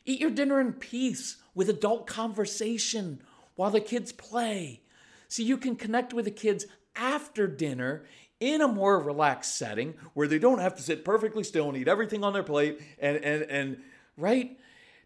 Eat 0.05 0.19
your 0.19 0.31
dinner 0.31 0.59
in 0.59 0.73
peace 0.73 1.37
with 1.53 1.69
adult 1.69 2.07
conversation 2.07 3.21
while 3.55 3.71
the 3.71 3.79
kids 3.79 4.11
play. 4.11 4.81
So 5.27 5.43
you 5.43 5.57
can 5.57 5.75
connect 5.75 6.13
with 6.13 6.25
the 6.25 6.31
kids 6.31 6.65
after 6.95 7.47
dinner 7.47 8.05
in 8.53 8.61
a 8.61 8.67
more 8.67 8.99
relaxed 8.99 9.57
setting 9.57 9.95
where 10.13 10.27
they 10.27 10.39
don't 10.39 10.59
have 10.59 10.75
to 10.75 10.83
sit 10.83 11.03
perfectly 11.03 11.43
still 11.43 11.67
and 11.67 11.77
eat 11.77 11.87
everything 11.87 12.23
on 12.23 12.33
their 12.33 12.43
plate 12.43 12.79
and 12.99 13.17
and 13.17 13.43
and 13.43 13.77
right? 14.17 14.57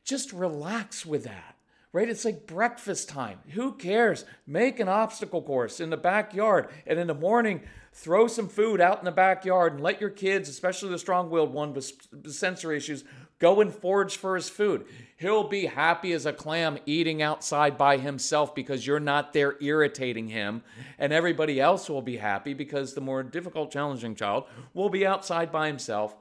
Just 0.04 0.34
relax 0.34 1.06
with 1.06 1.24
that 1.24 1.56
right? 1.92 2.10
It's 2.10 2.26
like 2.26 2.46
breakfast 2.46 3.10
time. 3.10 3.40
Who 3.54 3.74
cares? 3.74 4.26
Make 4.46 4.80
an 4.80 4.88
obstacle 4.88 5.42
course 5.42 5.80
in 5.80 5.90
the 5.90 5.98
backyard 5.98 6.70
and 6.86 7.00
in 7.00 7.08
the 7.08 7.16
morning 7.16 7.62
throw 7.94 8.28
some 8.28 8.48
food 8.48 8.80
out 8.80 9.00
in 9.00 9.06
the 9.06 9.12
backyard 9.12 9.74
and 9.74 9.82
let 9.82 10.00
your 10.00 10.12
kids 10.12 10.48
especially 10.48 10.90
the 10.90 11.00
strong-willed 11.00 11.52
one 11.52 11.74
with 11.74 11.92
sensory 12.28 12.78
issues 12.78 13.04
go 13.40 13.62
and 13.62 13.74
forage 13.74 14.18
for 14.18 14.36
his 14.36 14.50
food. 14.50 14.86
He'll 15.18 15.48
be 15.48 15.66
happy 15.66 16.14
as 16.14 16.26
a 16.26 16.34
clam 16.34 16.78
eating 16.86 17.22
outside 17.22 17.78
by 17.78 17.98
himself 17.98 18.54
because 18.54 18.86
you're 18.86 19.00
not 19.00 19.34
there 19.34 19.56
irritating 19.62 20.28
him. 20.28 20.62
And 20.98 21.12
everybody 21.12 21.60
else 21.60 21.90
will 21.90 22.02
be 22.02 22.18
happy 22.18 22.54
because 22.54 22.94
the 22.94 23.02
more 23.02 23.24
difficult, 23.24 23.72
challenging 23.72 24.16
child 24.16 24.46
will 24.74 24.90
be 24.90 25.06
outside 25.06 25.52
by 25.52 25.68
himself. 25.68 26.16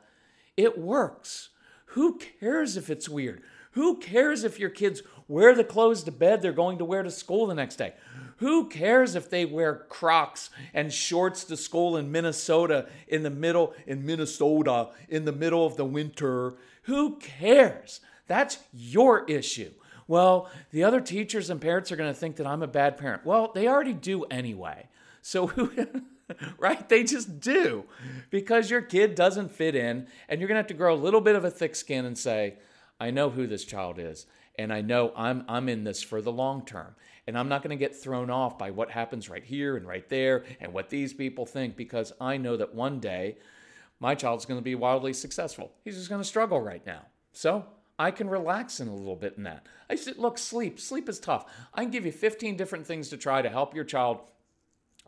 It 0.57 0.79
works. 0.79 1.51
Who 1.93 2.19
cares 2.41 2.77
if 2.77 2.91
it's 2.91 3.09
weird? 3.09 3.43
Who 3.73 3.99
cares 3.99 4.45
if 4.45 4.59
your 4.59 4.71
kids 4.71 5.03
wear 5.29 5.55
the 5.55 5.65
clothes 5.65 6.03
to 6.05 6.11
bed 6.11 6.43
they're 6.43 6.53
going 6.53 6.79
to 6.79 6.85
wear 6.85 7.03
to 7.03 7.11
school 7.11 7.47
the 7.47 7.55
next 7.55 7.77
day? 7.77 7.95
Who 8.39 8.69
cares 8.69 9.15
if 9.15 9.31
they 9.31 9.45
wear 9.45 9.87
Crocs 9.89 10.51
and 10.73 10.93
shorts 10.93 11.45
to 11.45 11.57
school 11.57 11.97
in 11.97 12.13
Minnesota 12.13 12.89
in 13.07 13.23
the 13.23 13.31
middle 13.31 13.75
in 13.87 14.05
Minnesota 14.05 14.89
in 15.09 15.25
the 15.25 15.33
middle 15.33 15.67
of 15.67 15.77
the 15.77 15.85
winter? 15.85 16.55
Who 16.83 17.17
cares? 17.17 18.01
That's 18.27 18.59
your 18.73 19.25
issue. 19.27 19.71
Well, 20.07 20.51
the 20.71 20.85
other 20.85 21.01
teachers 21.01 21.51
and 21.51 21.61
parents 21.61 21.93
are 21.93 21.97
going 21.97 22.13
to 22.13 22.19
think 22.19 22.37
that 22.37 22.47
I'm 22.47 22.63
a 22.63 22.69
bad 22.69 22.97
parent. 22.97 23.27
Well, 23.27 23.53
they 23.55 23.69
already 23.69 23.93
do 23.93 24.25
anyway. 24.25 24.89
So 25.21 25.53
right? 26.59 26.89
They 26.89 27.05
just 27.05 27.41
do 27.41 27.85
because 28.31 28.71
your 28.71 28.83
kid 28.83 29.15
doesn't 29.15 29.51
fit 29.51 29.75
in, 29.75 30.07
and 30.29 30.41
you're 30.41 30.49
going 30.49 30.57
to 30.57 30.61
have 30.61 30.69
to 30.69 30.75
grow 30.75 30.95
a 30.95 30.97
little 30.97 31.21
bit 31.21 31.37
of 31.37 31.45
a 31.45 31.51
thick 31.51 31.75
skin 31.75 32.05
and 32.05 32.17
say, 32.17 32.55
I 33.01 33.11
know 33.11 33.31
who 33.31 33.47
this 33.47 33.65
child 33.65 33.99
is, 33.99 34.27
and 34.59 34.73
I 34.73 34.81
know 34.81 35.13
I'm, 35.17 35.45
I'm 35.49 35.69
in 35.69 35.85
this 35.85 36.03
for 36.03 36.21
the 36.21 36.33
long 36.33 36.65
term. 36.65 36.95
And 37.29 37.37
I'm 37.37 37.51
not 37.51 37.63
going 37.63 37.77
to 37.77 37.77
get 37.77 37.95
thrown 37.95 38.31
off 38.31 38.57
by 38.57 38.71
what 38.71 38.91
happens 38.91 39.29
right 39.29 39.45
here 39.45 39.77
and 39.77 39.87
right 39.87 40.09
there 40.09 40.47
and 40.61 40.73
what 40.73 40.89
these 40.89 41.13
people 41.13 41.45
think 41.45 41.77
because 41.77 42.11
I 42.19 42.39
know 42.39 42.57
that 42.57 42.75
one 42.75 43.01
day 43.01 43.37
my 44.01 44.15
child's 44.15 44.47
going 44.47 44.59
to 44.59 44.65
be 44.65 44.75
wildly 44.75 45.13
successful. 45.13 45.71
He's 45.85 45.97
just 45.97 46.09
going 46.09 46.23
to 46.23 46.27
struggle 46.27 46.59
right 46.59 46.85
now. 46.87 47.03
So 47.33 47.67
I 47.99 48.13
can 48.13 48.31
relax 48.31 48.81
in 48.81 48.89
a 48.89 48.95
little 48.95 49.15
bit 49.15 49.35
in 49.37 49.43
that. 49.43 49.67
I 49.91 49.97
said, 49.97 50.17
look, 50.17 50.39
sleep. 50.39 50.81
Sleep 50.81 51.07
is 51.07 51.21
tough. 51.21 51.45
I 51.75 51.83
can 51.83 51.91
give 51.91 52.07
you 52.07 52.13
15 52.13 52.57
different 52.57 52.87
things 52.87 53.11
to 53.11 53.19
try 53.19 53.43
to 53.43 53.51
help 53.51 53.75
your 53.75 53.85
child 53.85 54.21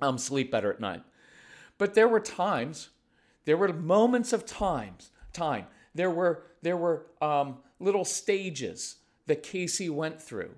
um, 0.03 0.19
sleep 0.19 0.51
better 0.51 0.71
at 0.71 0.79
night. 0.79 1.03
But 1.79 1.95
there 1.95 2.07
were 2.07 2.21
times, 2.21 2.91
there 3.47 3.57
were 3.57 3.73
moments 3.73 4.35
of 4.35 4.45
times, 4.45 5.11
time. 5.33 5.69
There 5.95 6.11
were 6.11 6.43
there 6.61 6.77
were 6.77 7.07
um, 7.23 7.61
little 7.79 8.05
stages 8.05 8.97
that 9.27 9.43
Casey 9.43 9.89
went 9.89 10.21
through 10.21 10.51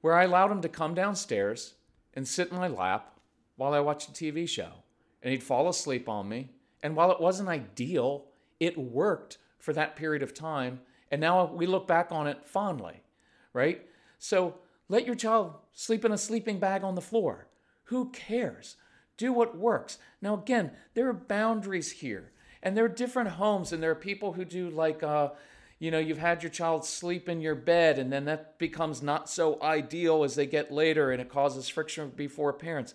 where 0.00 0.14
I 0.14 0.24
allowed 0.24 0.50
him 0.50 0.62
to 0.62 0.68
come 0.68 0.94
downstairs 0.94 1.74
and 2.14 2.26
sit 2.26 2.50
in 2.50 2.56
my 2.56 2.68
lap 2.68 3.18
while 3.56 3.74
I 3.74 3.80
watched 3.80 4.08
a 4.08 4.12
TV 4.12 4.48
show. 4.48 4.70
And 5.22 5.32
he'd 5.32 5.42
fall 5.42 5.68
asleep 5.68 6.08
on 6.08 6.28
me. 6.28 6.50
And 6.82 6.94
while 6.94 7.10
it 7.10 7.20
wasn't 7.20 7.48
ideal, 7.48 8.26
it 8.60 8.78
worked 8.78 9.38
for 9.58 9.72
that 9.72 9.96
period 9.96 10.22
of 10.22 10.34
time. 10.34 10.80
And 11.10 11.20
now 11.20 11.52
we 11.52 11.66
look 11.66 11.86
back 11.88 12.12
on 12.12 12.26
it 12.26 12.46
fondly, 12.46 13.02
right? 13.52 13.86
So 14.18 14.54
let 14.88 15.06
your 15.06 15.14
child 15.14 15.54
sleep 15.72 16.04
in 16.04 16.12
a 16.12 16.18
sleeping 16.18 16.58
bag 16.58 16.84
on 16.84 16.94
the 16.94 17.00
floor. 17.00 17.48
Who 17.84 18.10
cares? 18.10 18.76
Do 19.16 19.32
what 19.32 19.56
works. 19.56 19.98
Now, 20.22 20.34
again, 20.34 20.72
there 20.94 21.08
are 21.08 21.14
boundaries 21.14 21.90
here. 21.90 22.32
And 22.62 22.76
there 22.76 22.84
are 22.84 22.88
different 22.88 23.30
homes, 23.30 23.72
and 23.72 23.82
there 23.82 23.90
are 23.90 23.96
people 23.96 24.32
who 24.32 24.44
do 24.44 24.70
like, 24.70 25.02
uh, 25.02 25.30
you 25.78 25.90
know, 25.90 25.98
you've 25.98 26.18
had 26.18 26.42
your 26.42 26.50
child 26.50 26.84
sleep 26.84 27.28
in 27.28 27.40
your 27.40 27.54
bed, 27.54 27.98
and 27.98 28.12
then 28.12 28.24
that 28.24 28.58
becomes 28.58 29.02
not 29.02 29.28
so 29.30 29.60
ideal 29.62 30.24
as 30.24 30.34
they 30.34 30.46
get 30.46 30.72
later, 30.72 31.12
and 31.12 31.20
it 31.20 31.28
causes 31.28 31.68
friction 31.68 32.10
before 32.16 32.52
parents. 32.52 32.94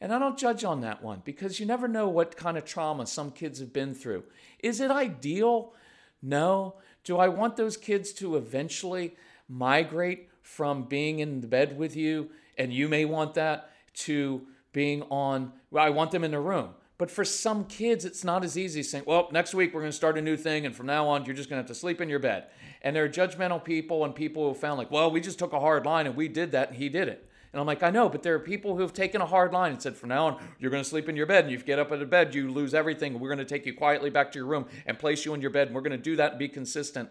And 0.00 0.12
I 0.12 0.18
don't 0.18 0.38
judge 0.38 0.64
on 0.64 0.80
that 0.80 1.02
one 1.02 1.22
because 1.24 1.60
you 1.60 1.66
never 1.66 1.86
know 1.86 2.08
what 2.08 2.36
kind 2.36 2.56
of 2.56 2.64
trauma 2.64 3.06
some 3.06 3.30
kids 3.30 3.60
have 3.60 3.72
been 3.72 3.94
through. 3.94 4.24
Is 4.60 4.80
it 4.80 4.90
ideal? 4.90 5.74
No. 6.22 6.76
Do 7.04 7.18
I 7.18 7.28
want 7.28 7.56
those 7.56 7.76
kids 7.76 8.12
to 8.14 8.36
eventually 8.36 9.16
migrate 9.48 10.28
from 10.42 10.84
being 10.84 11.18
in 11.18 11.40
the 11.40 11.46
bed 11.46 11.78
with 11.78 11.96
you, 11.96 12.30
and 12.58 12.72
you 12.72 12.88
may 12.88 13.04
want 13.04 13.34
that, 13.34 13.70
to 13.92 14.46
being 14.72 15.02
on, 15.10 15.52
well, 15.70 15.84
I 15.84 15.90
want 15.90 16.10
them 16.10 16.24
in 16.24 16.30
the 16.30 16.40
room. 16.40 16.70
But 17.00 17.10
for 17.10 17.24
some 17.24 17.64
kids, 17.64 18.04
it's 18.04 18.24
not 18.24 18.44
as 18.44 18.58
easy 18.58 18.82
saying, 18.82 19.04
well, 19.06 19.30
next 19.32 19.54
week 19.54 19.72
we're 19.72 19.80
going 19.80 19.90
to 19.90 19.96
start 19.96 20.18
a 20.18 20.20
new 20.20 20.36
thing, 20.36 20.66
and 20.66 20.76
from 20.76 20.84
now 20.84 21.08
on, 21.08 21.24
you're 21.24 21.34
just 21.34 21.48
going 21.48 21.56
to 21.56 21.62
have 21.62 21.74
to 21.74 21.74
sleep 21.74 21.98
in 22.02 22.10
your 22.10 22.18
bed. 22.18 22.48
And 22.82 22.94
there 22.94 23.02
are 23.04 23.08
judgmental 23.08 23.64
people 23.64 24.04
and 24.04 24.14
people 24.14 24.46
who 24.46 24.54
found, 24.54 24.76
like, 24.76 24.90
well, 24.90 25.10
we 25.10 25.22
just 25.22 25.38
took 25.38 25.54
a 25.54 25.60
hard 25.60 25.86
line 25.86 26.06
and 26.06 26.14
we 26.14 26.28
did 26.28 26.52
that, 26.52 26.68
and 26.68 26.76
he 26.76 26.90
did 26.90 27.08
it. 27.08 27.26
And 27.54 27.60
I'm 27.60 27.66
like, 27.66 27.82
I 27.82 27.88
know, 27.88 28.10
but 28.10 28.22
there 28.22 28.34
are 28.34 28.38
people 28.38 28.76
who 28.76 28.82
have 28.82 28.92
taken 28.92 29.22
a 29.22 29.26
hard 29.26 29.50
line 29.50 29.72
and 29.72 29.80
said, 29.80 29.96
from 29.96 30.10
now 30.10 30.26
on, 30.26 30.44
you're 30.58 30.70
going 30.70 30.82
to 30.82 30.88
sleep 30.88 31.08
in 31.08 31.16
your 31.16 31.24
bed. 31.24 31.44
And 31.44 31.50
you 31.50 31.56
get 31.56 31.78
up 31.78 31.90
out 31.90 32.02
of 32.02 32.10
bed, 32.10 32.34
you 32.34 32.52
lose 32.52 32.74
everything. 32.74 33.18
We're 33.18 33.34
going 33.34 33.38
to 33.38 33.46
take 33.46 33.64
you 33.64 33.72
quietly 33.72 34.10
back 34.10 34.30
to 34.32 34.38
your 34.38 34.46
room 34.46 34.66
and 34.84 34.98
place 34.98 35.24
you 35.24 35.32
in 35.32 35.40
your 35.40 35.48
bed. 35.48 35.68
And 35.68 35.74
we're 35.74 35.80
going 35.80 35.92
to 35.92 35.96
do 35.96 36.16
that 36.16 36.32
and 36.32 36.38
be 36.38 36.48
consistent. 36.48 37.08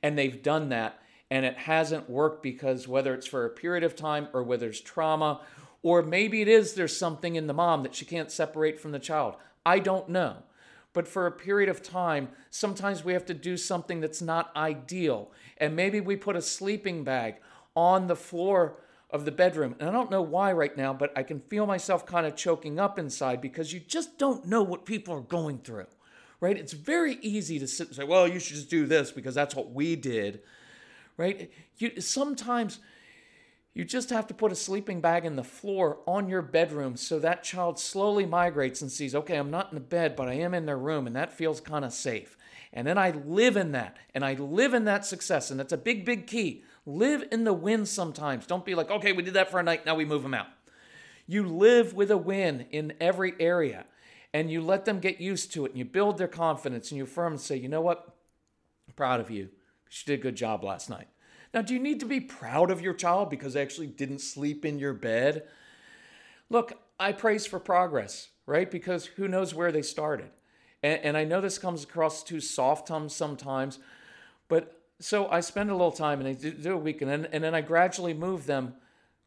And 0.00 0.16
they've 0.16 0.40
done 0.44 0.68
that. 0.68 1.02
And 1.28 1.44
it 1.44 1.56
hasn't 1.56 2.08
worked 2.08 2.40
because 2.40 2.86
whether 2.86 3.14
it's 3.14 3.26
for 3.26 3.46
a 3.46 3.50
period 3.50 3.82
of 3.82 3.96
time 3.96 4.28
or 4.32 4.44
whether 4.44 4.68
it's 4.68 4.80
trauma, 4.80 5.40
or 5.82 6.02
maybe 6.02 6.42
it 6.42 6.48
is 6.48 6.74
there's 6.74 6.96
something 6.96 7.36
in 7.36 7.46
the 7.46 7.54
mom 7.54 7.82
that 7.82 7.94
she 7.94 8.04
can't 8.04 8.30
separate 8.30 8.80
from 8.80 8.92
the 8.92 8.98
child. 8.98 9.36
I 9.64 9.78
don't 9.78 10.08
know. 10.08 10.42
But 10.92 11.06
for 11.06 11.26
a 11.26 11.32
period 11.32 11.68
of 11.68 11.82
time, 11.82 12.28
sometimes 12.50 13.04
we 13.04 13.12
have 13.12 13.26
to 13.26 13.34
do 13.34 13.56
something 13.56 14.00
that's 14.00 14.22
not 14.22 14.50
ideal. 14.56 15.30
And 15.58 15.76
maybe 15.76 16.00
we 16.00 16.16
put 16.16 16.36
a 16.36 16.42
sleeping 16.42 17.04
bag 17.04 17.36
on 17.76 18.06
the 18.06 18.16
floor 18.16 18.76
of 19.10 19.24
the 19.24 19.30
bedroom. 19.30 19.74
And 19.78 19.88
I 19.88 19.92
don't 19.92 20.10
know 20.10 20.22
why 20.22 20.52
right 20.52 20.76
now, 20.76 20.92
but 20.92 21.16
I 21.16 21.22
can 21.22 21.40
feel 21.40 21.66
myself 21.66 22.04
kind 22.04 22.26
of 22.26 22.36
choking 22.36 22.78
up 22.78 22.98
inside 22.98 23.40
because 23.40 23.72
you 23.72 23.80
just 23.80 24.18
don't 24.18 24.46
know 24.46 24.62
what 24.62 24.84
people 24.84 25.14
are 25.14 25.20
going 25.20 25.58
through, 25.58 25.86
right? 26.40 26.56
It's 26.56 26.72
very 26.72 27.18
easy 27.22 27.58
to 27.58 27.66
sit 27.66 27.88
and 27.88 27.96
say, 27.96 28.04
well, 28.04 28.26
you 28.26 28.38
should 28.38 28.56
just 28.56 28.70
do 28.70 28.86
this 28.86 29.10
because 29.12 29.34
that's 29.34 29.54
what 29.54 29.72
we 29.72 29.96
did, 29.96 30.40
right? 31.16 31.50
You, 31.78 32.00
sometimes 32.00 32.80
you 33.74 33.84
just 33.84 34.10
have 34.10 34.26
to 34.26 34.34
put 34.34 34.50
a 34.50 34.56
sleeping 34.56 35.00
bag 35.00 35.24
in 35.24 35.36
the 35.36 35.44
floor 35.44 35.98
on 36.06 36.28
your 36.28 36.42
bedroom 36.42 36.96
so 36.96 37.18
that 37.18 37.44
child 37.44 37.78
slowly 37.78 38.26
migrates 38.26 38.82
and 38.82 38.90
sees, 38.90 39.14
okay, 39.14 39.36
I'm 39.36 39.50
not 39.50 39.70
in 39.70 39.76
the 39.76 39.80
bed, 39.80 40.16
but 40.16 40.28
I 40.28 40.34
am 40.34 40.54
in 40.54 40.66
their 40.66 40.78
room, 40.78 41.06
and 41.06 41.14
that 41.14 41.32
feels 41.32 41.60
kind 41.60 41.84
of 41.84 41.92
safe. 41.92 42.36
And 42.72 42.86
then 42.86 42.98
I 42.98 43.10
live 43.10 43.56
in 43.56 43.72
that, 43.72 43.96
and 44.14 44.24
I 44.24 44.34
live 44.34 44.74
in 44.74 44.84
that 44.86 45.06
success, 45.06 45.50
and 45.50 45.60
that's 45.60 45.72
a 45.72 45.78
big, 45.78 46.04
big 46.04 46.26
key. 46.26 46.64
Live 46.86 47.24
in 47.30 47.44
the 47.44 47.52
win 47.52 47.86
sometimes. 47.86 48.46
Don't 48.46 48.64
be 48.64 48.74
like, 48.74 48.90
okay, 48.90 49.12
we 49.12 49.22
did 49.22 49.34
that 49.34 49.50
for 49.50 49.60
a 49.60 49.62
night, 49.62 49.86
now 49.86 49.94
we 49.94 50.04
move 50.04 50.22
them 50.22 50.34
out. 50.34 50.48
You 51.26 51.46
live 51.46 51.94
with 51.94 52.10
a 52.10 52.16
win 52.16 52.66
in 52.70 52.94
every 53.00 53.34
area, 53.38 53.84
and 54.34 54.50
you 54.50 54.60
let 54.60 54.86
them 54.86 54.98
get 54.98 55.20
used 55.20 55.52
to 55.52 55.66
it, 55.66 55.70
and 55.70 55.78
you 55.78 55.84
build 55.84 56.18
their 56.18 56.26
confidence, 56.26 56.90
and 56.90 56.98
you 56.98 57.04
affirm 57.04 57.34
and 57.34 57.40
say, 57.40 57.56
you 57.56 57.68
know 57.68 57.82
what? 57.82 58.16
I'm 58.88 58.94
proud 58.94 59.20
of 59.20 59.30
you. 59.30 59.50
She 59.88 60.04
did 60.06 60.20
a 60.20 60.22
good 60.22 60.36
job 60.36 60.64
last 60.64 60.90
night. 60.90 61.08
Now, 61.54 61.62
do 61.62 61.74
you 61.74 61.80
need 61.80 62.00
to 62.00 62.06
be 62.06 62.20
proud 62.20 62.70
of 62.70 62.80
your 62.80 62.94
child 62.94 63.30
because 63.30 63.54
they 63.54 63.62
actually 63.62 63.86
didn't 63.86 64.20
sleep 64.20 64.64
in 64.64 64.78
your 64.78 64.92
bed? 64.92 65.44
Look, 66.50 66.74
I 67.00 67.12
praise 67.12 67.46
for 67.46 67.58
progress, 67.58 68.28
right? 68.46 68.70
Because 68.70 69.06
who 69.06 69.28
knows 69.28 69.54
where 69.54 69.72
they 69.72 69.82
started. 69.82 70.30
And, 70.82 71.00
and 71.02 71.16
I 71.16 71.24
know 71.24 71.40
this 71.40 71.58
comes 71.58 71.84
across 71.84 72.22
too 72.22 72.40
soft 72.40 72.90
sometimes, 73.10 73.78
but 74.48 74.82
so 75.00 75.28
I 75.28 75.40
spend 75.40 75.70
a 75.70 75.74
little 75.74 75.92
time 75.92 76.20
and 76.20 76.28
I 76.28 76.32
do, 76.32 76.50
do 76.50 76.74
a 76.74 76.76
week, 76.78 77.02
and 77.02 77.10
then, 77.10 77.28
and 77.32 77.42
then 77.42 77.54
I 77.54 77.60
gradually 77.60 78.14
move 78.14 78.46
them 78.46 78.74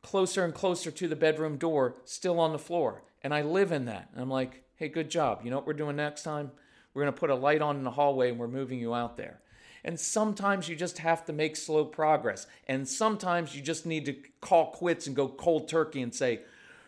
closer 0.02 0.44
and 0.44 0.54
closer 0.54 0.92
to 0.92 1.08
the 1.08 1.16
bedroom 1.16 1.58
door, 1.58 1.96
still 2.06 2.40
on 2.40 2.52
the 2.52 2.60
floor. 2.60 3.04
And 3.24 3.34
I 3.34 3.42
live 3.42 3.72
in 3.72 3.86
that. 3.86 4.10
And 4.14 4.22
I'm 4.22 4.30
like, 4.30 4.64
hey, 4.76 4.90
good 4.90 5.10
job. 5.10 5.42
You 5.44 5.52
know 5.52 5.58
what 5.58 5.68
we're 5.68 5.74
doing 5.74 5.96
next 5.96 6.24
time? 6.24 6.52
We're 6.94 7.04
going 7.04 7.14
to 7.14 7.20
put 7.20 7.30
a 7.30 7.36
light 7.36 7.62
on 7.62 7.78
in 7.78 7.84
the 7.84 7.92
hallway 7.92 8.30
and 8.30 8.40
we're 8.40 8.48
moving 8.48 8.80
you 8.80 8.94
out 8.94 9.16
there. 9.16 9.40
And 9.84 10.00
sometimes 10.00 10.70
you 10.70 10.76
just 10.76 11.00
have 11.00 11.26
to 11.26 11.34
make 11.34 11.56
slow 11.56 11.86
progress. 11.86 12.48
And 12.68 12.88
sometimes 12.88 13.56
you 13.56 13.62
just 13.62 13.86
need 13.86 14.06
to 14.06 14.16
call 14.40 14.72
quits 14.72 15.08
and 15.08 15.16
go 15.16 15.28
cold 15.28 15.68
turkey 15.68 16.02
and 16.02 16.14
say, 16.14 16.42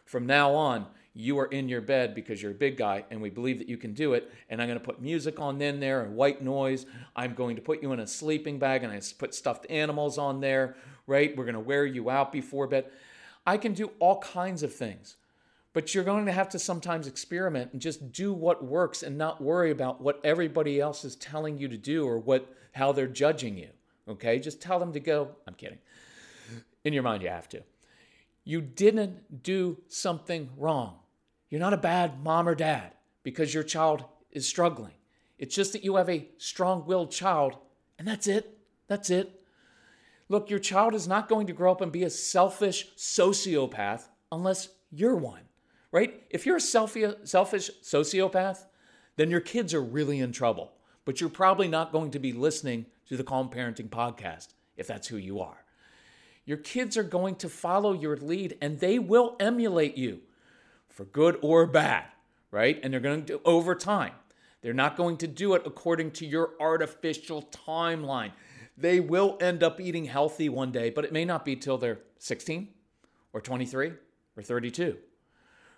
from 0.06 0.26
now 0.26 0.54
on, 0.54 0.86
you 1.16 1.38
are 1.40 1.46
in 1.46 1.70
your 1.70 1.82
bed 1.82 2.16
because 2.16 2.42
you're 2.42 2.52
a 2.52 2.56
big 2.56 2.76
guy 2.76 3.06
and 3.12 3.22
we 3.22 3.30
believe 3.30 3.60
that 3.60 3.70
you 3.70 3.78
can 3.78 3.94
do 3.94 4.14
it. 4.14 4.32
And 4.50 4.62
I'm 4.62 4.68
going 4.68 4.80
to 4.80 4.84
put 4.84 5.02
music 5.02 5.40
on 5.40 5.62
in 5.62 5.80
there 5.80 6.02
and 6.02 6.16
white 6.16 6.42
noise. 6.42 6.86
I'm 7.16 7.34
going 7.34 7.56
to 7.56 7.62
put 7.62 7.84
you 7.84 7.92
in 7.94 8.00
a 8.00 8.08
sleeping 8.08 8.58
bag 8.58 8.84
and 8.84 8.92
I 8.92 9.00
put 9.18 9.36
stuffed 9.36 9.68
animals 9.70 10.18
on 10.18 10.40
there, 10.40 10.76
right? 11.06 11.36
We're 11.36 11.46
going 11.46 11.54
to 11.54 11.60
wear 11.60 11.86
you 11.86 12.10
out 12.10 12.32
before 12.32 12.68
bed. 12.68 12.86
I 13.46 13.58
can 13.58 13.74
do 13.74 13.92
all 14.00 14.20
kinds 14.20 14.64
of 14.64 14.74
things. 14.74 15.16
But 15.74 15.96
you're 15.96 16.04
going 16.04 16.28
to 16.28 16.32
have 16.32 16.50
to 16.50 16.60
sometimes 16.60 17.08
experiment 17.08 17.74
and 17.74 17.82
just 17.82 18.12
do 18.12 18.32
what 18.32 18.64
works 18.64 19.02
and 19.02 19.18
not 19.18 19.42
worry 19.42 19.72
about 19.72 20.02
what 20.02 20.20
everybody 20.24 20.80
else 20.80 21.04
is 21.04 21.16
telling 21.16 21.58
you 21.58 21.68
to 21.68 21.78
do 21.78 22.06
or 22.06 22.20
what 22.20 22.48
how 22.74 22.92
they're 22.92 23.08
judging 23.08 23.58
you. 23.58 23.70
Okay? 24.08 24.40
Just 24.40 24.62
tell 24.62 24.80
them 24.80 24.94
to 24.94 25.00
go. 25.00 25.30
I'm 25.48 25.54
kidding. 25.54 25.80
In 26.84 26.94
your 26.94 27.04
mind 27.04 27.24
you 27.24 27.30
have 27.30 27.48
to. 27.50 27.64
You 28.44 28.62
didn't 28.62 29.42
do 29.44 29.78
something 29.88 30.50
wrong. 30.58 31.00
You're 31.50 31.62
not 31.62 31.74
a 31.74 31.78
bad 31.78 32.24
mom 32.24 32.48
or 32.48 32.56
dad 32.56 32.92
because 33.24 33.54
your 33.54 33.64
child 33.64 34.04
is 34.32 34.48
struggling. 34.48 34.94
It's 35.38 35.56
just 35.56 35.74
that 35.74 35.84
you 35.84 35.96
have 35.96 36.10
a 36.10 36.28
strong-willed 36.38 37.12
child 37.12 37.58
and 37.98 38.08
that's 38.08 38.28
it. 38.28 38.58
That's 38.88 39.10
it. 39.10 39.42
Look, 40.28 40.50
your 40.50 40.60
child 40.60 40.94
is 40.94 41.08
not 41.08 41.30
going 41.30 41.48
to 41.48 41.54
grow 41.54 41.72
up 41.72 41.82
and 41.82 41.92
be 41.92 42.04
a 42.04 42.10
selfish 42.10 42.88
sociopath 42.98 44.08
unless 44.32 44.70
you're 44.92 45.16
one 45.16 45.44
right? 45.94 46.24
If 46.32 46.46
you're 46.46 46.58
a 46.58 46.62
selfish 46.62 47.06
sociopath, 47.24 48.66
then 49.16 49.30
your 49.30 49.40
kids 49.40 49.74
are 49.74 49.82
really 49.82 50.20
in 50.20 50.34
trouble. 50.34 50.74
But 51.06 51.20
you're 51.20 51.30
probably 51.30 51.68
not 51.68 51.92
going 51.92 52.12
to 52.12 52.20
be 52.20 52.32
listening 52.34 52.86
to 53.08 53.18
the 53.18 53.24
Calm 53.24 53.50
Parenting 53.50 53.90
Podcast 53.90 54.50
if 54.78 54.88
that's 54.88 55.08
who 55.08 55.18
you 55.18 55.40
are. 55.40 55.64
Your 56.46 56.58
kids 56.58 56.98
are 56.98 57.04
going 57.04 57.36
to 57.36 57.50
follow 57.50 57.94
your 57.94 58.18
lead 58.18 58.58
and 58.62 58.80
they 58.80 59.00
will 59.00 59.36
emulate 59.40 59.98
you 59.98 60.22
for 60.90 61.06
good 61.06 61.38
or 61.42 61.66
bad, 61.66 62.06
right? 62.52 62.80
And 62.84 62.94
they're 62.94 63.00
going 63.00 63.22
to 63.22 63.34
do 63.34 63.42
over 63.46 63.76
time. 63.76 64.14
They're 64.62 64.74
not 64.74 64.96
going 64.96 65.18
to 65.18 65.28
do 65.28 65.56
it 65.56 65.64
according 65.66 66.12
to 66.12 66.26
your 66.26 66.52
artificial 66.60 67.44
timeline. 67.68 68.32
They 68.78 69.00
will 69.00 69.38
end 69.42 69.62
up 69.62 69.80
eating 69.80 70.06
healthy 70.06 70.50
one 70.50 70.72
day, 70.72 70.90
but 70.90 71.06
it 71.06 71.12
may 71.12 71.26
not 71.26 71.46
be 71.46 71.56
till 71.56 71.78
they're 71.78 72.00
16 72.20 72.70
or 73.34 73.42
23 73.42 73.92
or 74.38 74.44
32, 74.44 74.98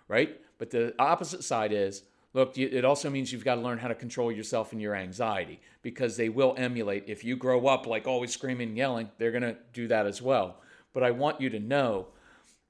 right? 0.08 0.40
But 0.58 0.70
the 0.70 0.94
opposite 0.98 1.44
side 1.44 1.72
is 1.72 2.02
look, 2.36 2.58
it 2.58 2.84
also 2.84 3.08
means 3.08 3.32
you've 3.32 3.46
got 3.46 3.54
to 3.54 3.62
learn 3.62 3.78
how 3.78 3.88
to 3.88 3.94
control 3.94 4.30
yourself 4.30 4.72
and 4.72 4.80
your 4.80 4.94
anxiety 4.94 5.58
because 5.80 6.18
they 6.18 6.28
will 6.28 6.54
emulate. 6.58 7.04
If 7.06 7.24
you 7.24 7.34
grow 7.34 7.66
up 7.66 7.86
like 7.86 8.06
always 8.06 8.30
screaming 8.30 8.68
and 8.68 8.76
yelling, 8.76 9.08
they're 9.16 9.30
going 9.30 9.42
to 9.42 9.56
do 9.72 9.88
that 9.88 10.06
as 10.06 10.20
well. 10.20 10.60
But 10.92 11.02
I 11.02 11.12
want 11.12 11.40
you 11.40 11.48
to 11.48 11.58
know 11.58 12.08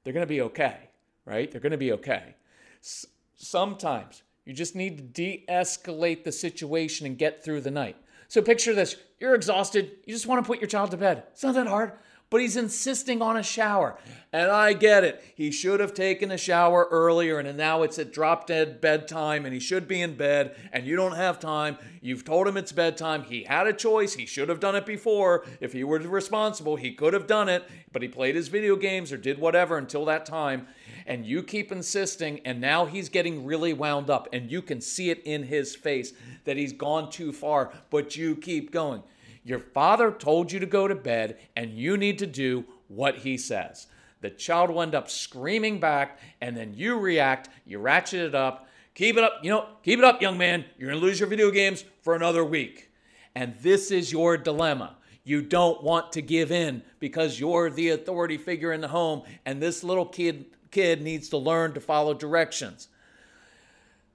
they're 0.04 0.12
going 0.12 0.22
to 0.22 0.28
be 0.28 0.40
okay, 0.42 0.88
right? 1.24 1.50
They're 1.50 1.60
going 1.60 1.72
to 1.72 1.78
be 1.78 1.90
okay. 1.92 2.36
S- 2.80 3.06
sometimes 3.34 4.22
you 4.44 4.52
just 4.52 4.76
need 4.76 4.98
to 4.98 5.02
de 5.02 5.44
escalate 5.48 6.22
the 6.22 6.30
situation 6.30 7.04
and 7.04 7.18
get 7.18 7.44
through 7.44 7.62
the 7.62 7.70
night. 7.72 7.96
So 8.28 8.40
picture 8.42 8.72
this 8.72 8.94
you're 9.18 9.34
exhausted, 9.34 9.96
you 10.04 10.14
just 10.14 10.28
want 10.28 10.44
to 10.44 10.46
put 10.46 10.60
your 10.60 10.68
child 10.68 10.92
to 10.92 10.96
bed. 10.96 11.24
It's 11.32 11.42
not 11.42 11.54
that 11.54 11.66
hard 11.66 11.92
but 12.36 12.42
he's 12.42 12.58
insisting 12.58 13.22
on 13.22 13.38
a 13.38 13.42
shower. 13.42 13.96
And 14.30 14.50
I 14.50 14.74
get 14.74 15.04
it. 15.04 15.24
He 15.34 15.50
should 15.50 15.80
have 15.80 15.94
taken 15.94 16.30
a 16.30 16.36
shower 16.36 16.86
earlier, 16.90 17.38
and 17.38 17.56
now 17.56 17.80
it's 17.80 17.98
at 17.98 18.12
drop 18.12 18.46
dead 18.46 18.78
bedtime, 18.78 19.46
and 19.46 19.54
he 19.54 19.58
should 19.58 19.88
be 19.88 20.02
in 20.02 20.18
bed, 20.18 20.54
and 20.70 20.86
you 20.86 20.96
don't 20.96 21.16
have 21.16 21.40
time. 21.40 21.78
You've 22.02 22.26
told 22.26 22.46
him 22.46 22.58
it's 22.58 22.72
bedtime. 22.72 23.22
He 23.22 23.44
had 23.44 23.66
a 23.66 23.72
choice. 23.72 24.12
He 24.12 24.26
should 24.26 24.50
have 24.50 24.60
done 24.60 24.74
it 24.74 24.84
before. 24.84 25.46
If 25.62 25.72
he 25.72 25.82
were 25.82 25.98
responsible, 25.98 26.76
he 26.76 26.92
could 26.92 27.14
have 27.14 27.26
done 27.26 27.48
it, 27.48 27.64
but 27.90 28.02
he 28.02 28.08
played 28.08 28.34
his 28.34 28.48
video 28.48 28.76
games 28.76 29.12
or 29.12 29.16
did 29.16 29.38
whatever 29.38 29.78
until 29.78 30.04
that 30.04 30.26
time. 30.26 30.66
And 31.06 31.24
you 31.24 31.42
keep 31.42 31.72
insisting, 31.72 32.40
and 32.44 32.60
now 32.60 32.84
he's 32.84 33.08
getting 33.08 33.46
really 33.46 33.72
wound 33.72 34.10
up, 34.10 34.28
and 34.30 34.52
you 34.52 34.60
can 34.60 34.82
see 34.82 35.08
it 35.08 35.22
in 35.24 35.44
his 35.44 35.74
face 35.74 36.12
that 36.44 36.58
he's 36.58 36.74
gone 36.74 37.08
too 37.08 37.32
far, 37.32 37.72
but 37.88 38.14
you 38.14 38.36
keep 38.36 38.72
going. 38.72 39.02
Your 39.46 39.60
father 39.60 40.10
told 40.10 40.50
you 40.50 40.58
to 40.58 40.66
go 40.66 40.88
to 40.88 40.96
bed, 40.96 41.38
and 41.54 41.70
you 41.70 41.96
need 41.96 42.18
to 42.18 42.26
do 42.26 42.64
what 42.88 43.18
he 43.18 43.38
says. 43.38 43.86
The 44.20 44.28
child 44.28 44.70
will 44.70 44.82
end 44.82 44.96
up 44.96 45.08
screaming 45.08 45.78
back, 45.78 46.18
and 46.40 46.56
then 46.56 46.74
you 46.74 46.98
react, 46.98 47.48
you 47.64 47.78
ratchet 47.78 48.22
it 48.22 48.34
up. 48.34 48.66
Keep 48.96 49.18
it 49.18 49.22
up, 49.22 49.34
you 49.44 49.50
know, 49.50 49.68
keep 49.84 50.00
it 50.00 50.04
up, 50.04 50.20
young 50.20 50.36
man. 50.36 50.64
You're 50.76 50.90
gonna 50.90 51.00
lose 51.00 51.20
your 51.20 51.28
video 51.28 51.52
games 51.52 51.84
for 52.02 52.16
another 52.16 52.44
week. 52.44 52.90
And 53.36 53.54
this 53.60 53.92
is 53.92 54.10
your 54.10 54.36
dilemma. 54.36 54.96
You 55.22 55.42
don't 55.42 55.80
want 55.80 56.10
to 56.14 56.22
give 56.22 56.50
in 56.50 56.82
because 56.98 57.38
you're 57.38 57.70
the 57.70 57.90
authority 57.90 58.38
figure 58.38 58.72
in 58.72 58.80
the 58.80 58.88
home, 58.88 59.22
and 59.44 59.62
this 59.62 59.84
little 59.84 60.06
kid 60.06 60.46
kid 60.72 61.02
needs 61.02 61.28
to 61.28 61.36
learn 61.36 61.72
to 61.74 61.80
follow 61.80 62.14
directions. 62.14 62.88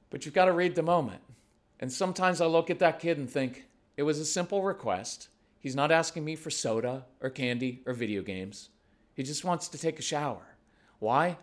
But 0.09 0.25
you've 0.25 0.33
got 0.33 0.45
to 0.45 0.51
read 0.51 0.75
the 0.75 0.83
moment. 0.83 1.21
And 1.79 1.89
sometimes 1.89 2.41
I 2.41 2.47
look 2.47 2.69
at 2.69 2.79
that 2.79 2.99
kid 2.99 3.17
and 3.17 3.29
think, 3.29 3.65
it 4.01 4.05
was 4.05 4.17
a 4.17 4.25
simple 4.25 4.63
request. 4.63 5.27
He's 5.59 5.75
not 5.75 5.91
asking 5.91 6.25
me 6.25 6.35
for 6.35 6.49
soda 6.49 7.05
or 7.21 7.29
candy 7.29 7.83
or 7.85 7.93
video 7.93 8.23
games. 8.23 8.69
He 9.13 9.21
just 9.21 9.45
wants 9.45 9.67
to 9.67 9.77
take 9.77 9.99
a 9.99 10.01
shower. 10.01 10.57
Why? 10.97 11.37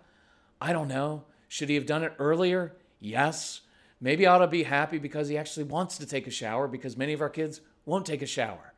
I 0.60 0.72
don't 0.72 0.88
know. 0.88 1.22
Should 1.46 1.68
he 1.68 1.76
have 1.76 1.86
done 1.86 2.02
it 2.02 2.14
earlier? 2.18 2.74
Yes. 2.98 3.60
Maybe 4.00 4.26
I 4.26 4.34
ought 4.34 4.38
to 4.38 4.48
be 4.48 4.64
happy 4.64 4.98
because 4.98 5.28
he 5.28 5.38
actually 5.38 5.66
wants 5.66 5.98
to 5.98 6.06
take 6.06 6.26
a 6.26 6.32
shower 6.32 6.66
because 6.66 6.96
many 6.96 7.12
of 7.12 7.20
our 7.20 7.28
kids 7.28 7.60
won't 7.86 8.04
take 8.04 8.22
a 8.22 8.26
shower. 8.26 8.74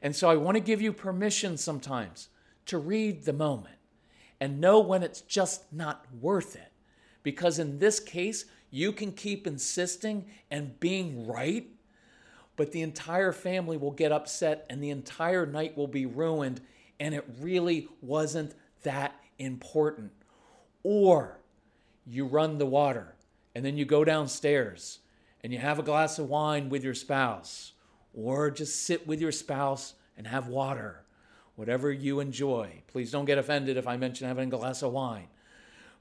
And 0.00 0.14
so 0.14 0.30
I 0.30 0.36
want 0.36 0.54
to 0.54 0.60
give 0.60 0.80
you 0.80 0.92
permission 0.92 1.56
sometimes 1.56 2.28
to 2.66 2.78
read 2.78 3.24
the 3.24 3.32
moment 3.32 3.78
and 4.38 4.60
know 4.60 4.78
when 4.78 5.02
it's 5.02 5.22
just 5.22 5.72
not 5.72 6.06
worth 6.20 6.54
it. 6.54 6.70
Because 7.24 7.58
in 7.58 7.80
this 7.80 7.98
case, 7.98 8.44
you 8.70 8.92
can 8.92 9.10
keep 9.10 9.44
insisting 9.44 10.26
and 10.52 10.78
being 10.78 11.26
right 11.26 11.66
but 12.58 12.72
the 12.72 12.82
entire 12.82 13.30
family 13.30 13.76
will 13.76 13.92
get 13.92 14.10
upset 14.10 14.66
and 14.68 14.82
the 14.82 14.90
entire 14.90 15.46
night 15.46 15.76
will 15.76 15.86
be 15.86 16.06
ruined, 16.06 16.60
and 16.98 17.14
it 17.14 17.24
really 17.40 17.88
wasn't 18.02 18.52
that 18.82 19.14
important. 19.38 20.10
Or 20.82 21.38
you 22.04 22.26
run 22.26 22.58
the 22.58 22.66
water 22.66 23.14
and 23.54 23.64
then 23.64 23.76
you 23.78 23.84
go 23.84 24.04
downstairs 24.04 24.98
and 25.44 25.52
you 25.52 25.60
have 25.60 25.78
a 25.78 25.84
glass 25.84 26.18
of 26.18 26.28
wine 26.28 26.68
with 26.68 26.82
your 26.82 26.94
spouse, 26.94 27.74
or 28.12 28.50
just 28.50 28.82
sit 28.82 29.06
with 29.06 29.20
your 29.20 29.30
spouse 29.30 29.94
and 30.16 30.26
have 30.26 30.48
water, 30.48 31.04
whatever 31.54 31.92
you 31.92 32.18
enjoy. 32.18 32.82
Please 32.88 33.12
don't 33.12 33.24
get 33.24 33.38
offended 33.38 33.76
if 33.76 33.86
I 33.86 33.96
mention 33.96 34.26
having 34.26 34.52
a 34.52 34.56
glass 34.58 34.82
of 34.82 34.92
wine. 34.92 35.28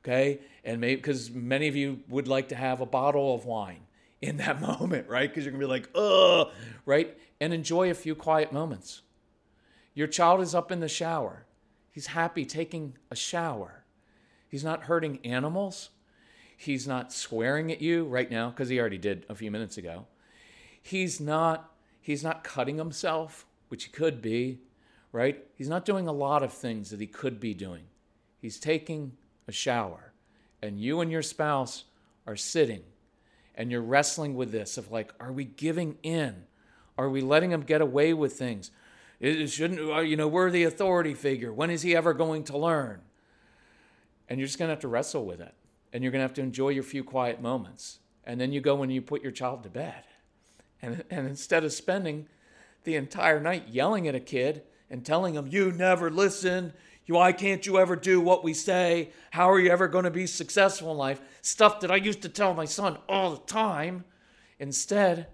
Okay? 0.04 0.40
And 0.64 0.82
maybe 0.82 0.96
because 0.96 1.30
many 1.30 1.68
of 1.68 1.76
you 1.76 2.00
would 2.10 2.28
like 2.28 2.50
to 2.50 2.56
have 2.56 2.82
a 2.82 2.86
bottle 2.88 3.36
of 3.36 3.46
wine 3.46 3.82
in 4.22 4.38
that 4.38 4.62
moment, 4.80 5.08
right? 5.08 5.30
Because 5.30 5.46
you're 5.46 5.52
going 5.52 5.62
to 5.62 5.68
be 5.68 5.72
like, 5.72 5.90
ugh, 5.96 6.50
right? 6.86 7.18
And 7.40 7.54
enjoy 7.54 7.90
a 7.90 7.96
few 7.96 8.16
quiet 8.16 8.52
moments. 8.52 9.02
Your 9.94 10.08
child 10.08 10.42
is 10.42 10.54
up 10.54 10.72
in 10.72 10.80
the 10.80 10.88
shower. 10.88 11.46
He's 11.92 12.08
happy 12.08 12.46
taking 12.46 12.96
a 13.10 13.16
shower. 13.16 13.84
He's 14.48 14.64
not 14.64 14.84
hurting 14.84 15.20
animals. 15.26 15.90
He's 16.56 16.88
not 16.88 17.12
swearing 17.12 17.72
at 17.72 17.82
you 17.82 18.06
right 18.06 18.30
now 18.30 18.50
because 18.50 18.70
he 18.70 18.80
already 18.80 18.98
did 18.98 19.26
a 19.30 19.36
few 19.36 19.52
minutes 19.52 19.78
ago. 19.78 20.06
He's 20.82 21.20
not 21.20 21.72
he's 22.00 22.24
not 22.24 22.44
cutting 22.44 22.78
himself, 22.78 23.46
which 23.68 23.86
he 23.86 23.92
could 23.92 24.22
be, 24.22 24.60
right? 25.12 25.44
He's 25.56 25.70
not 25.70 25.86
doing 25.86 26.08
a 26.08 26.12
lot 26.12 26.44
of 26.44 26.54
things 26.54 26.90
that 26.92 27.02
he 27.02 27.08
could 27.08 27.40
be 27.40 27.54
doing. 27.54 27.84
He's 28.40 28.60
taking 28.60 29.14
a 29.48 29.52
shower. 29.52 30.14
And 30.62 30.80
you 30.80 31.02
and 31.02 31.12
your 31.12 31.22
spouse 31.22 31.84
are 32.26 32.36
sitting 32.36 32.84
and 33.58 33.72
you're 33.72 33.82
wrestling 33.82 34.36
with 34.36 34.52
this 34.52 34.78
of 34.78 34.92
like, 34.92 35.12
are 35.20 35.32
we 35.32 35.44
giving 35.44 35.98
in? 36.04 36.44
Are 36.98 37.10
we 37.10 37.22
letting 37.22 37.52
him 37.52 37.62
get 37.62 37.82
away 37.82 38.14
with 38.14 38.34
things? 38.34 38.72
It 39.20 39.48
shouldn't, 39.48 39.80
uh, 39.80 40.00
you 40.00 40.16
know, 40.16 40.28
we're 40.28 40.52
the 40.52 40.64
authority 40.64 41.16
figure. 41.16 41.52
When 41.52 41.72
is 41.72 41.82
he 41.82 41.96
ever 41.96 42.14
going 42.14 42.44
to 42.46 42.58
learn? 42.58 43.02
And 44.30 44.40
you're 44.40 44.46
just 44.46 44.60
going 44.60 44.68
to 44.68 44.74
have 44.74 44.82
to 44.82 44.88
wrestle 44.88 45.26
with 45.26 45.42
it. 45.42 45.56
And 45.92 46.04
you're 46.04 46.12
going 46.12 46.20
to 46.20 46.28
have 46.28 46.36
to 46.36 46.42
enjoy 46.42 46.70
your 46.70 46.84
few 46.84 47.04
quiet 47.04 47.42
moments. 47.42 47.98
And 48.26 48.40
then 48.40 48.52
you 48.52 48.62
go 48.62 48.84
and 48.84 48.94
you 48.94 49.02
put 49.02 49.24
your 49.24 49.32
child 49.32 49.64
to 49.64 49.70
bed. 49.70 50.04
And, 50.82 51.04
and 51.10 51.28
instead 51.28 51.64
of 51.64 51.74
spending 51.74 52.28
the 52.84 52.96
entire 52.96 53.40
night 53.40 53.70
yelling 53.70 54.08
at 54.08 54.14
a 54.14 54.20
kid 54.20 54.62
and 54.90 55.04
telling 55.04 55.34
him, 55.34 55.48
you 55.48 55.72
never 55.72 56.12
listen, 56.12 56.74
why 57.08 57.32
can't 57.32 57.66
you 57.66 57.80
ever 57.80 57.96
do 57.96 58.20
what 58.20 58.44
we 58.44 58.54
say? 58.54 59.12
How 59.32 59.50
are 59.50 59.60
you 59.60 59.70
ever 59.70 59.88
going 59.88 60.04
to 60.04 60.12
be 60.12 60.28
successful 60.28 60.92
in 60.92 60.98
life? 60.98 61.22
Stuff 61.42 61.80
that 61.80 61.92
I 61.92 61.96
used 61.96 62.22
to 62.24 62.30
tell 62.30 62.54
my 62.54 62.66
son 62.66 62.98
all 63.08 63.32
the 63.32 63.46
time. 63.46 64.04
Instead, 64.60 65.28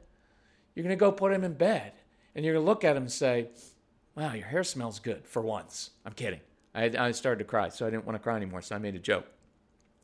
you're 0.75 0.83
going 0.83 0.95
to 0.95 0.99
go 0.99 1.11
put 1.11 1.33
him 1.33 1.43
in 1.43 1.53
bed 1.53 1.93
and 2.35 2.45
you're 2.45 2.53
going 2.53 2.65
to 2.65 2.69
look 2.69 2.83
at 2.83 2.95
him 2.95 3.03
and 3.03 3.11
say, 3.11 3.49
Wow, 4.15 4.33
your 4.33 4.45
hair 4.45 4.63
smells 4.63 4.99
good 4.99 5.27
for 5.27 5.41
once. 5.41 5.89
I'm 6.05 6.13
kidding. 6.13 6.41
I, 6.75 6.91
I 6.97 7.11
started 7.11 7.39
to 7.39 7.45
cry, 7.45 7.69
so 7.69 7.87
I 7.87 7.89
didn't 7.89 8.05
want 8.05 8.15
to 8.15 8.23
cry 8.23 8.35
anymore, 8.35 8.61
so 8.61 8.75
I 8.75 8.79
made 8.79 8.95
a 8.95 8.99
joke. 8.99 9.25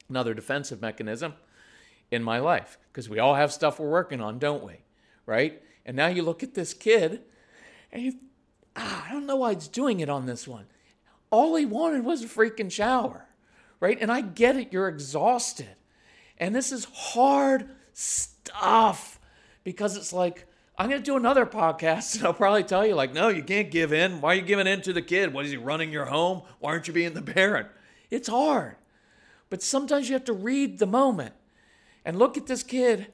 Another 0.10 0.34
defensive 0.34 0.82
mechanism 0.82 1.34
in 2.10 2.23
my 2.23 2.39
life, 2.39 2.79
because 2.91 3.08
we 3.08 3.19
all 3.19 3.36
have 3.36 3.53
stuff 3.53 3.79
we're 3.79 3.89
working 3.89 4.19
on, 4.19 4.39
don't 4.39 4.63
we? 4.63 4.77
Right? 5.27 5.62
And 5.86 5.95
now 5.95 6.08
you 6.08 6.23
look 6.23 6.41
at 6.41 6.55
this 6.55 6.73
kid 6.73 7.21
and 7.91 8.01
you, 8.01 8.13
ah, 8.75 9.05
I 9.08 9.13
don't 9.13 9.27
know 9.27 9.36
why 9.36 9.53
he's 9.53 9.67
doing 9.67 9.99
it 9.99 10.10
on 10.10 10.25
this 10.25 10.47
one. 10.47 10.65
All 11.32 11.56
he 11.56 11.65
wanted 11.65 12.04
was 12.04 12.24
a 12.24 12.28
freaking 12.28 12.72
shower, 12.72 13.26
right? 13.80 13.98
And 14.00 14.12
I 14.12 14.22
get 14.22 14.56
it, 14.56 14.74
you're 14.74 14.88
exhausted. 14.88 15.70
And 16.38 16.56
this 16.56 16.72
is 16.72 16.86
hard 16.86 17.70
stuff 17.94 19.20
because 19.63 19.98
it's 19.98 20.13
like, 20.13 20.48
I'm 20.78 20.89
going 20.89 21.02
to 21.02 21.06
do 21.06 21.18
another 21.18 21.46
podcast 21.46 22.15
and 22.18 22.26
I'll 22.26 22.34
probably 22.34 22.63
tell 22.63 22.86
you, 22.86 22.96
like, 22.96 23.13
no, 23.13 23.28
you 23.28 23.44
can't 23.44 23.70
give 23.70 23.92
in. 23.92 24.22
Why 24.22 24.32
are 24.32 24.36
you 24.36 24.42
giving 24.42 24.68
in 24.68 24.82
to 24.84 24.94
the 24.94 25.02
kid? 25.02 25.34
What 25.34 25.46
is 25.46 25.52
he 25.52 25.58
running 25.58 25.92
your 25.92 26.06
home? 26.06 26.44
Why 26.60 26.72
aren't 26.72 26.88
you 26.88 26.94
being 26.94 27.13
the 27.13 27.22
parent? 27.22 27.68
It's 28.10 28.30
hard. 28.30 28.76
But 29.50 29.62
sometimes 29.62 30.08
you 30.08 30.13
have 30.13 30.26
to 30.26 30.34
read 30.34 30.80
the 30.80 30.86
moment 30.86 31.34
and 32.06 32.18
look 32.18 32.38
at 32.38 32.48
this 32.48 32.63
kid. 32.63 33.08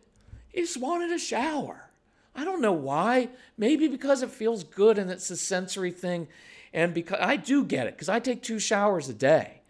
He 0.49 0.61
just 0.61 0.77
wanted 0.77 1.11
a 1.11 1.17
shower. 1.17 1.89
I 2.35 2.43
don't 2.43 2.61
know 2.61 2.73
why. 2.73 3.29
Maybe 3.57 3.87
because 3.87 4.21
it 4.21 4.29
feels 4.29 4.63
good 4.63 4.97
and 4.97 5.09
it's 5.09 5.29
a 5.29 5.37
sensory 5.37 5.91
thing. 5.91 6.27
And 6.75 6.93
because 6.93 7.19
I 7.21 7.37
do 7.37 7.63
get 7.63 7.87
it, 7.87 7.95
because 7.95 8.09
I 8.09 8.19
take 8.19 8.43
two 8.43 8.59
showers 8.59 9.07
a 9.07 9.13
day, 9.13 9.61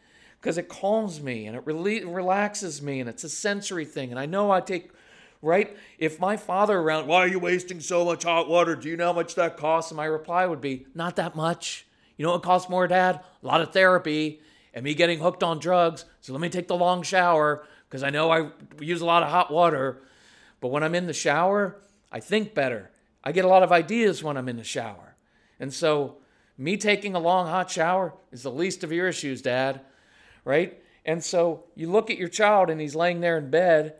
because 0.41 0.57
it 0.57 0.67
calms 0.67 1.21
me 1.21 1.45
and 1.45 1.55
it 1.55 1.63
rele- 1.63 2.03
relaxes 2.11 2.81
me 2.81 2.99
and 2.99 3.07
it's 3.07 3.23
a 3.23 3.29
sensory 3.29 3.85
thing. 3.85 4.09
And 4.09 4.19
I 4.19 4.25
know 4.25 4.49
I 4.49 4.59
take, 4.59 4.89
right? 5.39 5.77
If 5.99 6.19
my 6.19 6.35
father 6.35 6.79
around, 6.79 7.05
why 7.05 7.19
are 7.19 7.27
you 7.27 7.37
wasting 7.37 7.79
so 7.79 8.05
much 8.05 8.23
hot 8.23 8.49
water? 8.49 8.75
Do 8.75 8.89
you 8.89 8.97
know 8.97 9.05
how 9.05 9.13
much 9.13 9.35
that 9.35 9.55
costs? 9.55 9.91
And 9.91 9.97
my 9.97 10.05
reply 10.05 10.47
would 10.47 10.61
be, 10.61 10.87
not 10.95 11.15
that 11.17 11.35
much. 11.35 11.85
You 12.17 12.25
know 12.25 12.31
what 12.31 12.41
costs 12.41 12.71
more, 12.71 12.87
Dad? 12.87 13.21
A 13.43 13.45
lot 13.45 13.61
of 13.61 13.71
therapy 13.71 14.41
and 14.73 14.83
me 14.83 14.95
getting 14.95 15.19
hooked 15.19 15.43
on 15.43 15.59
drugs. 15.59 16.05
So 16.21 16.33
let 16.33 16.41
me 16.41 16.49
take 16.49 16.67
the 16.67 16.75
long 16.75 17.03
shower 17.03 17.67
because 17.87 18.01
I 18.01 18.09
know 18.09 18.31
I 18.31 18.49
use 18.81 19.01
a 19.01 19.05
lot 19.05 19.21
of 19.21 19.29
hot 19.29 19.53
water. 19.53 20.01
But 20.59 20.69
when 20.69 20.81
I'm 20.81 20.95
in 20.95 21.05
the 21.05 21.13
shower, 21.13 21.77
I 22.11 22.19
think 22.19 22.55
better. 22.55 22.89
I 23.23 23.31
get 23.31 23.45
a 23.45 23.47
lot 23.47 23.61
of 23.61 23.71
ideas 23.71 24.23
when 24.23 24.37
I'm 24.37 24.49
in 24.49 24.57
the 24.57 24.63
shower. 24.63 25.15
And 25.59 25.71
so, 25.71 26.17
me 26.57 26.77
taking 26.77 27.15
a 27.15 27.19
long 27.19 27.47
hot 27.47 27.69
shower 27.69 28.13
is 28.31 28.43
the 28.43 28.51
least 28.51 28.83
of 28.83 28.91
your 28.91 29.07
issues, 29.07 29.41
Dad. 29.41 29.81
Right? 30.43 30.81
And 31.05 31.23
so, 31.23 31.65
you 31.75 31.91
look 31.91 32.09
at 32.09 32.17
your 32.17 32.29
child 32.29 32.69
and 32.69 32.79
he's 32.81 32.95
laying 32.95 33.19
there 33.19 33.37
in 33.37 33.49
bed 33.49 33.95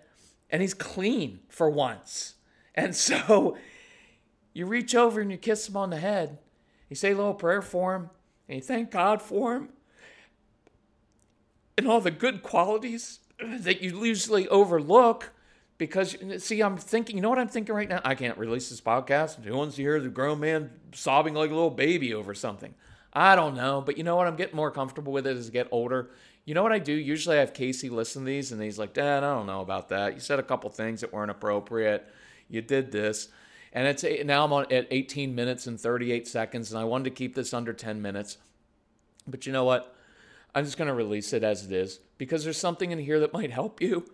and 0.49 0.61
he's 0.61 0.73
clean 0.73 1.39
for 1.49 1.69
once. 1.69 2.35
And 2.73 2.95
so, 2.95 3.57
you 4.53 4.65
reach 4.65 4.95
over 4.95 5.21
and 5.21 5.31
you 5.31 5.37
kiss 5.37 5.67
him 5.67 5.77
on 5.77 5.89
the 5.89 5.97
head. 5.97 6.37
You 6.89 6.95
say 6.95 7.11
a 7.11 7.15
little 7.15 7.33
prayer 7.33 7.61
for 7.61 7.95
him 7.95 8.09
and 8.47 8.57
you 8.57 8.61
thank 8.61 8.91
God 8.91 9.21
for 9.21 9.55
him 9.55 9.69
and 11.77 11.87
all 11.87 12.01
the 12.01 12.11
good 12.11 12.41
qualities 12.41 13.19
that 13.39 13.81
you 13.81 14.03
usually 14.05 14.47
overlook 14.47 15.31
because 15.77 16.15
see 16.37 16.61
i'm 16.61 16.77
thinking 16.77 17.15
you 17.15 17.21
know 17.21 17.29
what 17.29 17.39
i'm 17.39 17.47
thinking 17.47 17.75
right 17.75 17.89
now? 17.89 18.01
I 18.03 18.15
can't 18.15 18.37
release 18.37 18.69
this 18.69 18.81
podcast. 18.81 19.43
Who 19.43 19.55
wants 19.55 19.75
to 19.75 19.81
hear 19.81 19.99
the 19.99 20.09
grown 20.09 20.39
man 20.39 20.71
sobbing 20.93 21.33
like 21.33 21.51
a 21.51 21.53
little 21.53 21.69
baby 21.69 22.13
over 22.13 22.33
something. 22.33 22.73
I 23.13 23.35
don't 23.35 23.55
know 23.55 23.81
but 23.81 23.97
you 23.97 24.03
know 24.03 24.15
what? 24.15 24.27
I'm 24.27 24.35
getting 24.35 24.55
more 24.55 24.71
comfortable 24.71 25.13
with 25.13 25.27
it 25.27 25.37
as 25.37 25.47
i 25.47 25.51
get 25.51 25.67
older. 25.71 26.11
You 26.45 26.53
know 26.53 26.63
what 26.63 26.71
i 26.71 26.79
do? 26.79 26.93
Usually 26.93 27.37
i 27.37 27.39
have 27.39 27.53
casey 27.53 27.89
listen 27.89 28.23
to 28.23 28.27
these 28.27 28.51
and 28.51 28.61
he's 28.61 28.79
like 28.79 28.93
dad 28.93 29.23
i 29.23 29.33
don't 29.33 29.47
know 29.47 29.61
about 29.61 29.89
that. 29.89 30.13
You 30.13 30.19
said 30.19 30.39
a 30.39 30.43
couple 30.43 30.69
things 30.69 31.01
that 31.01 31.13
weren't 31.13 31.31
appropriate. 31.31 32.07
You 32.49 32.61
did 32.61 32.91
this. 32.91 33.29
And 33.73 33.87
it's 33.87 34.05
now 34.25 34.45
i'm 34.45 34.53
on 34.53 34.71
at 34.71 34.87
18 34.91 35.35
minutes 35.35 35.67
and 35.67 35.79
38 35.79 36.27
seconds 36.27 36.71
and 36.71 36.79
i 36.79 36.83
wanted 36.83 37.05
to 37.05 37.09
keep 37.11 37.35
this 37.35 37.53
under 37.53 37.73
10 37.73 38.01
minutes. 38.01 38.37
But 39.27 39.45
you 39.45 39.51
know 39.51 39.63
what? 39.63 39.95
I'm 40.53 40.63
just 40.63 40.77
going 40.77 40.87
to 40.87 40.93
release 40.93 41.33
it 41.33 41.43
as 41.43 41.65
it 41.65 41.71
is 41.73 41.99
because 42.17 42.45
there's 42.45 42.57
something 42.57 42.91
in 42.91 42.99
here 42.99 43.19
that 43.19 43.33
might 43.33 43.51
help 43.51 43.81
you 43.81 44.05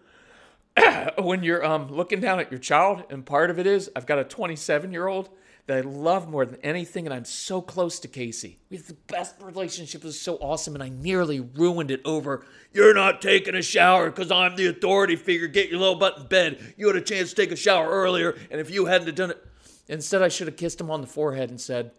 when 1.17 1.43
you're 1.43 1.65
um, 1.65 1.91
looking 1.91 2.19
down 2.19 2.39
at 2.39 2.51
your 2.51 2.60
child, 2.60 3.03
and 3.10 3.25
part 3.25 3.49
of 3.49 3.60
it 3.60 3.67
is 3.67 3.89
I've 3.95 4.05
got 4.05 4.19
a 4.19 4.23
27 4.23 4.91
year 4.91 5.07
old 5.07 5.29
that 5.67 5.77
I 5.77 5.81
love 5.81 6.27
more 6.27 6.45
than 6.45 6.60
anything, 6.62 7.05
and 7.05 7.13
I'm 7.13 7.25
so 7.25 7.62
close 7.62 7.99
to 7.99 8.07
Casey. 8.07 8.60
We 8.69 8.77
have 8.77 8.88
the 8.88 8.97
best 9.07 9.36
relationship. 9.41 10.01
It 10.01 10.07
was 10.07 10.19
so 10.19 10.36
awesome, 10.36 10.73
and 10.73 10.84
I 10.84 10.89
nearly 10.89 11.39
ruined 11.39 11.91
it 11.91 12.01
over 12.03 12.45
you're 12.73 12.93
not 12.93 13.21
taking 13.21 13.55
a 13.55 13.62
shower 13.62 14.10
because 14.10 14.31
I'm 14.31 14.55
the 14.55 14.67
authority 14.67 15.15
figure. 15.15 15.47
Get 15.47 15.69
your 15.69 15.79
little 15.79 15.95
butt 15.95 16.17
in 16.17 16.27
bed. 16.27 16.73
You 16.77 16.88
had 16.88 16.95
a 16.95 17.01
chance 17.01 17.31
to 17.31 17.36
take 17.36 17.51
a 17.51 17.55
shower 17.55 17.89
earlier, 17.89 18.38
and 18.49 18.62
if 18.62 18.69
you 18.69 18.86
hadn't 18.86 19.13
done 19.15 19.31
it, 19.31 19.45
instead 19.88 20.21
I 20.21 20.29
should 20.29 20.47
have 20.47 20.55
kissed 20.55 20.79
him 20.79 20.89
on 20.89 21.01
the 21.01 21.07
forehead 21.07 21.49
and 21.49 21.60
said, 21.60 21.91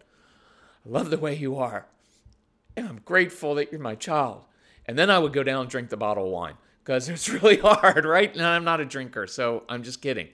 I 0.87 0.88
love 0.88 1.11
the 1.11 1.18
way 1.18 1.37
you 1.37 1.58
are, 1.58 1.87
and 2.76 2.88
I'm 2.88 3.00
grateful 3.04 3.54
that 3.56 3.70
you're 3.70 3.80
my 3.80 3.94
child. 3.94 4.44
And 4.87 4.98
then 4.98 5.11
I 5.11 5.18
would 5.18 5.32
go 5.32 5.42
down 5.42 5.62
and 5.62 5.70
drink 5.70 5.90
the 5.90 5.96
bottle 5.96 6.24
of 6.24 6.32
wine 6.32 6.54
because 6.85 7.09
it's 7.09 7.29
really 7.29 7.57
hard, 7.62 8.05
right? 8.05 8.33
And 8.33 8.45
I'm 8.45 8.64
not 8.64 8.81
a 8.81 8.85
drinker, 8.85 9.27
so 9.27 9.64
I'm 9.68 9.83
just 9.83 10.03
kidding. 10.03 10.29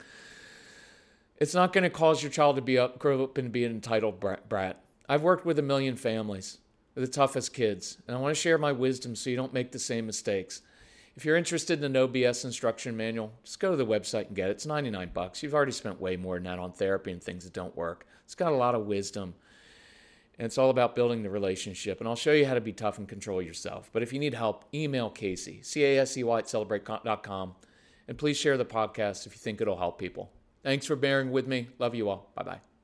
It's 1.36 1.54
not 1.54 1.72
going 1.72 1.84
to 1.84 1.90
cause 1.90 2.22
your 2.22 2.32
child 2.32 2.56
to 2.56 2.62
be 2.62 2.78
up, 2.78 2.98
grow 2.98 3.22
up 3.22 3.38
and 3.38 3.52
be 3.52 3.64
an 3.64 3.70
entitled 3.70 4.20
brat. 4.20 4.82
I've 5.08 5.22
worked 5.22 5.46
with 5.46 5.58
a 5.58 5.62
million 5.62 5.96
families, 5.96 6.58
with 6.94 7.04
the 7.04 7.10
toughest 7.10 7.54
kids, 7.54 7.98
and 8.06 8.16
I 8.16 8.20
want 8.20 8.34
to 8.34 8.40
share 8.40 8.58
my 8.58 8.72
wisdom 8.72 9.14
so 9.14 9.30
you 9.30 9.36
don't 9.36 9.54
make 9.54 9.70
the 9.70 9.78
same 9.78 10.06
mistakes. 10.06 10.62
If 11.16 11.24
you're 11.24 11.36
interested 11.36 11.74
in 11.74 11.80
the 11.80 11.88
No 11.88 12.06
BS 12.06 12.44
instruction 12.44 12.96
manual, 12.96 13.32
just 13.42 13.60
go 13.60 13.70
to 13.70 13.76
the 13.76 13.86
website 13.86 14.26
and 14.28 14.36
get 14.36 14.50
it. 14.50 14.52
It's 14.52 14.66
99 14.66 15.10
bucks. 15.12 15.42
You've 15.42 15.54
already 15.54 15.72
spent 15.72 16.00
way 16.00 16.16
more 16.16 16.36
than 16.36 16.44
that 16.44 16.58
on 16.58 16.72
therapy 16.72 17.10
and 17.10 17.22
things 17.22 17.44
that 17.44 17.52
don't 17.52 17.76
work. 17.76 18.06
It's 18.24 18.34
got 18.34 18.52
a 18.52 18.56
lot 18.56 18.74
of 18.74 18.86
wisdom. 18.86 19.34
And 20.38 20.46
it's 20.46 20.58
all 20.58 20.70
about 20.70 20.94
building 20.94 21.22
the 21.22 21.30
relationship. 21.30 21.98
And 21.98 22.08
I'll 22.08 22.16
show 22.16 22.32
you 22.32 22.46
how 22.46 22.54
to 22.54 22.60
be 22.60 22.72
tough 22.72 22.98
and 22.98 23.08
control 23.08 23.42
yourself. 23.42 23.90
But 23.92 24.02
if 24.02 24.12
you 24.12 24.20
need 24.20 24.34
help, 24.34 24.64
email 24.72 25.10
Casey, 25.10 25.60
C 25.62 25.84
A 25.84 25.98
S 26.00 26.16
E 26.16 26.22
Y 26.24 26.38
at 26.38 26.48
celebrate.com. 26.48 27.54
And 28.06 28.16
please 28.16 28.36
share 28.36 28.56
the 28.56 28.64
podcast 28.64 29.26
if 29.26 29.34
you 29.34 29.38
think 29.38 29.60
it'll 29.60 29.76
help 29.76 29.98
people. 29.98 30.30
Thanks 30.62 30.86
for 30.86 30.96
bearing 30.96 31.30
with 31.30 31.46
me. 31.46 31.68
Love 31.78 31.94
you 31.94 32.08
all. 32.08 32.30
Bye 32.34 32.42
bye. 32.44 32.77